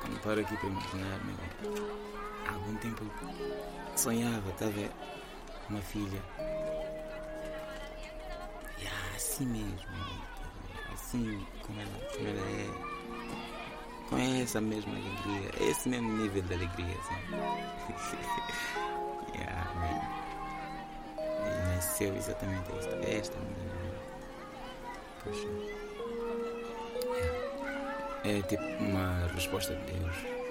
Quando 0.00 0.20
paro 0.20 0.40
aqui 0.40 0.56
para 0.56 0.68
imaginar, 0.68 1.20
meu, 1.24 1.36
há 2.48 2.54
algum 2.54 2.74
tempo 2.78 3.04
sonhava, 3.94 4.50
tá 4.58 4.66
vendo? 4.66 4.92
Uma 5.70 5.80
filha. 5.80 6.20
E 8.78 8.86
ah, 8.88 9.12
assim 9.14 9.46
mesmo. 9.46 10.31
Assim 11.12 11.46
como 11.66 11.78
ela, 11.78 11.90
como 12.14 12.26
ela 12.26 12.40
é 12.40 12.70
com 14.08 14.16
essa 14.42 14.62
mesma 14.62 14.94
alegria, 14.94 15.50
esse 15.60 15.86
mesmo 15.90 16.10
nível 16.10 16.40
de 16.40 16.54
alegria, 16.54 16.96
assim. 17.00 17.14
yeah, 19.36 19.70
man. 19.74 20.00
E 21.18 21.74
nasceu 21.74 22.16
exatamente 22.16 22.72
esta, 22.78 22.96
esta 23.10 23.38
menina. 23.40 23.74
né? 23.74 23.92
Poxa. 25.22 25.48
Yeah. 28.24 28.38
É 28.38 28.42
tipo 28.48 28.64
uma 28.82 29.26
resposta 29.34 29.74
de 29.74 29.92
Deus. 29.92 30.41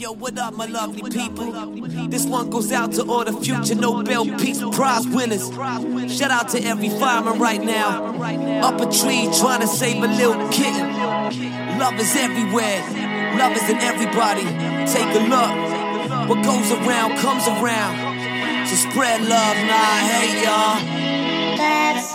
Yo, 0.00 0.12
what 0.12 0.38
up, 0.38 0.54
my 0.54 0.64
lovely 0.64 1.02
people? 1.10 1.52
This 2.08 2.24
one 2.24 2.48
goes 2.48 2.72
out 2.72 2.92
to 2.92 3.02
all 3.02 3.22
the 3.22 3.34
future 3.34 3.74
Nobel 3.74 4.24
Peace 4.38 4.62
Prize 4.72 5.06
winners. 5.06 5.50
Shout 6.16 6.30
out 6.30 6.48
to 6.50 6.62
every 6.64 6.88
fireman 6.88 7.38
right 7.38 7.62
now. 7.62 8.06
Up 8.66 8.80
a 8.80 8.86
tree 8.86 9.28
trying 9.38 9.60
to 9.60 9.66
save 9.66 10.02
a 10.02 10.06
little 10.06 10.48
kitten. 10.48 10.88
Love 11.78 12.00
is 12.00 12.16
everywhere. 12.16 12.80
Love 13.36 13.52
is 13.52 13.68
in 13.68 13.76
everybody. 13.76 14.44
Take 14.88 15.10
a 15.14 15.22
look. 15.28 16.28
What 16.28 16.44
goes 16.44 16.72
around 16.72 17.18
comes 17.18 17.46
around. 17.46 18.66
So 18.68 18.76
spread 18.76 19.20
love, 19.20 19.56
nah, 19.68 19.98
hey 20.08 20.44
y'all. 20.44 20.80
That's. 21.58 22.10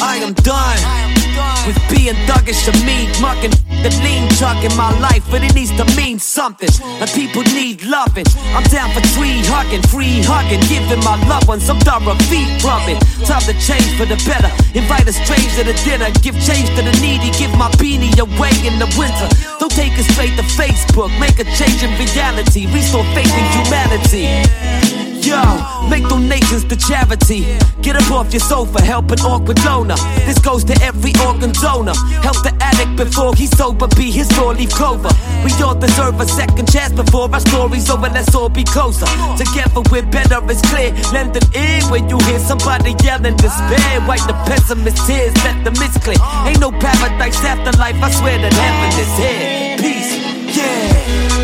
I 0.00 0.16
am 0.16 0.34
done 0.34 1.24
with 1.66 1.78
being 1.88 2.14
thuggish 2.26 2.64
to 2.66 2.72
me, 2.84 3.08
mucking 3.22 3.63
the 3.84 3.92
lean 4.00 4.24
truck 4.40 4.56
in 4.64 4.72
my 4.80 4.88
life, 4.98 5.22
but 5.30 5.44
it 5.44 5.54
needs 5.54 5.70
to 5.76 5.84
mean 5.94 6.18
something. 6.18 6.72
And 7.04 7.08
people 7.12 7.44
need 7.52 7.84
loving. 7.84 8.24
I'm 8.56 8.64
down 8.72 8.88
for 8.96 9.04
tree 9.12 9.44
hugging, 9.44 9.84
free 9.92 10.24
hugging, 10.24 10.64
giving 10.72 11.04
my 11.04 11.20
loved 11.28 11.46
ones 11.46 11.68
some 11.68 11.78
thorough 11.84 12.16
feet 12.32 12.48
rubbing. 12.64 12.96
Time 13.28 13.44
to 13.44 13.52
change 13.60 13.92
for 14.00 14.08
the 14.08 14.16
better. 14.24 14.48
Invite 14.72 15.04
a 15.04 15.12
stranger 15.12 15.60
to 15.60 15.64
the 15.68 15.76
dinner, 15.84 16.08
give 16.24 16.34
change 16.40 16.72
to 16.80 16.82
the 16.82 16.96
needy, 17.04 17.28
give 17.36 17.52
my 17.60 17.68
beanie 17.76 18.16
away 18.16 18.56
in 18.64 18.80
the 18.80 18.88
winter. 18.96 19.28
Don't 19.60 19.70
take 19.70 19.92
it 20.00 20.08
straight 20.08 20.32
to 20.40 20.44
Facebook, 20.56 21.12
make 21.20 21.36
a 21.36 21.44
change 21.52 21.84
in 21.84 21.92
reality, 22.00 22.64
restore 22.72 23.04
faith 23.12 23.28
in 23.36 23.46
humanity. 23.52 24.93
Yo, 25.24 25.40
make 25.88 26.06
donations 26.06 26.64
to 26.64 26.76
charity. 26.76 27.48
Get 27.80 27.96
up 27.96 28.10
off 28.10 28.30
your 28.30 28.40
sofa, 28.40 28.82
help 28.82 29.10
an 29.10 29.20
awkward 29.20 29.56
donor. 29.64 29.96
This 30.26 30.38
goes 30.38 30.64
to 30.64 30.74
every 30.82 31.12
organ 31.24 31.52
donor. 31.52 31.94
Help 32.20 32.42
the 32.42 32.52
addict 32.60 32.96
before 32.96 33.34
he's 33.34 33.48
sober, 33.56 33.88
be 33.96 34.10
his 34.10 34.30
four 34.32 34.52
leaf 34.52 34.68
clover. 34.70 35.08
We 35.42 35.50
all 35.64 35.74
deserve 35.74 36.20
a 36.20 36.28
second 36.28 36.70
chance 36.70 36.92
before 36.92 37.32
our 37.32 37.40
story's 37.40 37.88
over. 37.88 38.08
Let's 38.08 38.34
all 38.34 38.50
be 38.50 38.64
closer. 38.64 39.06
Together 39.40 39.80
we're 39.90 40.04
better, 40.04 40.44
it's 40.50 40.60
clear. 40.68 40.92
Lend 41.12 41.34
an 41.36 41.48
ear 41.56 41.80
when 41.88 42.10
you 42.10 42.18
hear 42.28 42.38
somebody 42.38 42.94
yelling 43.02 43.36
despair. 43.36 44.04
Wipe 44.06 44.26
the 44.28 44.36
pessimist 44.44 45.06
tears, 45.06 45.32
let 45.44 45.64
the 45.64 45.70
mist 45.80 46.02
clear. 46.02 46.20
Ain't 46.44 46.60
no 46.60 46.70
paradise 46.70 47.42
after 47.44 47.72
life, 47.78 47.96
I 47.96 48.10
swear 48.10 48.36
that 48.36 48.52
heaven 48.52 48.92
is 49.00 49.12
here. 49.16 49.78
Peace, 49.80 50.56
yeah. 50.56 51.43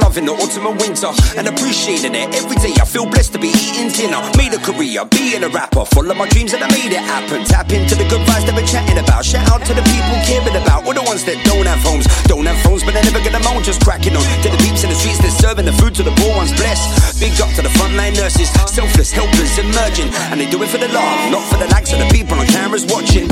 and 0.17 0.27
I'm 0.27 0.35
the 0.35 0.43
autumn 0.43 0.67
and 0.67 0.77
winter, 0.79 1.11
and 1.37 1.47
appreciating 1.47 2.15
it 2.15 2.27
every 2.35 2.57
day. 2.59 2.73
I 2.81 2.85
feel 2.85 3.05
blessed 3.05 3.33
to 3.33 3.39
be 3.39 3.47
eating 3.47 3.89
dinner, 3.89 4.19
made 4.35 4.53
a 4.53 4.59
career, 4.59 5.05
being 5.07 5.43
a 5.43 5.49
rapper, 5.49 5.85
follow 5.85 6.13
my 6.13 6.27
dreams 6.27 6.53
and 6.53 6.63
I 6.63 6.67
made 6.67 6.91
it 6.91 7.03
happen. 7.03 7.45
Tap 7.45 7.71
into 7.71 7.95
the 7.95 8.03
good 8.11 8.19
vibes 8.27 8.45
that 8.47 8.55
we're 8.55 8.67
chatting 8.67 8.97
about. 8.99 9.23
Shout 9.23 9.47
out 9.47 9.63
to 9.65 9.73
the 9.73 9.83
people 9.87 10.17
caring 10.27 10.55
about, 10.55 10.83
all 10.83 10.93
the 10.93 11.03
ones 11.07 11.23
that 11.25 11.39
don't 11.47 11.65
have 11.65 11.79
homes, 11.79 12.07
don't 12.27 12.45
have 12.45 12.59
phones, 12.63 12.83
but 12.83 12.93
they're 12.93 13.07
never 13.07 13.23
gonna 13.23 13.39
moan, 13.43 13.63
just 13.63 13.79
cracking 13.83 14.15
on. 14.15 14.23
To 14.43 14.47
the 14.51 14.59
peeps 14.59 14.83
in 14.83 14.89
the 14.91 14.97
streets, 14.99 15.19
they're 15.23 15.31
serving 15.31 15.65
the 15.65 15.75
food 15.79 15.95
to 15.95 16.03
the 16.03 16.13
poor 16.19 16.35
ones, 16.35 16.51
blessed. 16.59 17.19
Big 17.19 17.33
up 17.39 17.51
to 17.55 17.61
the 17.61 17.71
frontline 17.79 18.15
nurses, 18.17 18.49
selfless, 18.67 19.11
helpless, 19.11 19.57
emerging, 19.57 20.11
and 20.31 20.41
they 20.41 20.49
do 20.49 20.59
it 20.63 20.69
for 20.69 20.79
the 20.81 20.89
love, 20.91 21.31
not 21.31 21.43
for 21.47 21.57
the 21.61 21.69
likes 21.71 21.93
of 21.93 21.99
the 21.99 22.09
people 22.11 22.35
on 22.35 22.47
cameras 22.47 22.83
watching. 22.91 23.27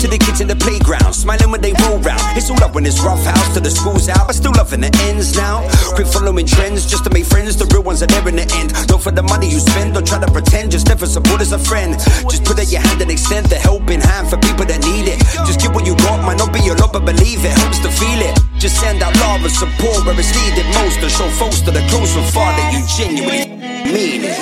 To 0.00 0.06
the 0.08 0.18
kids 0.18 0.40
in 0.40 0.48
the 0.48 0.56
playground, 0.56 1.12
smiling 1.12 1.50
when 1.50 1.60
they 1.60 1.74
roll 1.84 1.98
round. 2.00 2.22
It's 2.36 2.48
all 2.48 2.60
up 2.64 2.74
when 2.74 2.86
it's 2.86 3.00
rough 3.00 3.24
house 3.24 3.54
to 3.54 3.60
the 3.60 3.70
schools 3.70 4.08
out, 4.08 4.26
but 4.26 4.36
still 4.36 4.52
loving 4.56 4.80
the 4.80 4.92
ends 5.08 5.36
now. 5.36 5.66
Quit 5.96 6.06
following 6.14 6.46
trends 6.46 6.86
just 6.86 7.02
to 7.02 7.10
make 7.10 7.26
friends. 7.26 7.56
The 7.58 7.66
real 7.74 7.82
ones 7.82 8.00
are 8.00 8.06
there 8.06 8.22
in 8.30 8.36
the 8.38 8.46
end. 8.54 8.70
Don't 8.86 9.02
for 9.02 9.10
the 9.10 9.26
money 9.26 9.50
you 9.50 9.58
spend, 9.58 9.94
don't 9.94 10.06
try 10.06 10.22
to 10.22 10.30
pretend. 10.30 10.70
Just 10.70 10.86
never 10.86 11.06
support 11.06 11.40
as 11.42 11.50
a 11.50 11.58
friend. 11.58 11.98
Just 12.30 12.44
put 12.46 12.56
out 12.62 12.70
your 12.70 12.80
hand 12.80 13.02
and 13.02 13.10
extend 13.10 13.46
the 13.50 13.58
helping 13.58 14.00
hand 14.00 14.30
for 14.30 14.38
people 14.38 14.64
that 14.70 14.78
need 14.86 15.10
it. 15.10 15.18
Just 15.42 15.58
give 15.60 15.74
what 15.74 15.84
you 15.84 15.98
got, 16.06 16.22
might 16.22 16.38
not 16.38 16.54
be 16.54 16.62
a 16.70 16.74
lot, 16.78 16.94
but 16.94 17.04
believe 17.04 17.42
it 17.42 17.54
helps 17.58 17.82
to 17.82 17.90
feel 17.90 18.20
it. 18.22 18.38
Just 18.62 18.78
send 18.78 19.02
out 19.02 19.12
love 19.18 19.42
and 19.42 19.50
support 19.52 20.06
where 20.06 20.14
it's 20.14 20.30
needed 20.30 20.66
most, 20.78 21.02
and 21.02 21.10
show 21.10 21.28
folks 21.34 21.60
that 21.66 21.74
are 21.74 21.88
close 21.90 22.14
and 22.14 22.26
far 22.30 22.54
that 22.54 22.70
you 22.70 22.80
genuinely 22.94 23.50
mean 23.90 24.22
it. 24.22 24.38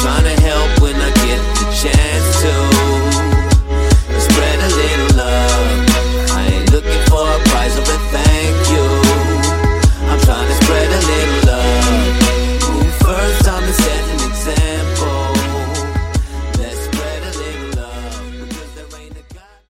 Trying 0.00 0.24
to 0.24 0.36
help 0.40 0.70
when 0.80 0.96
I 0.96 1.10
get 1.20 1.40
the 1.60 1.66
chance 1.76 2.13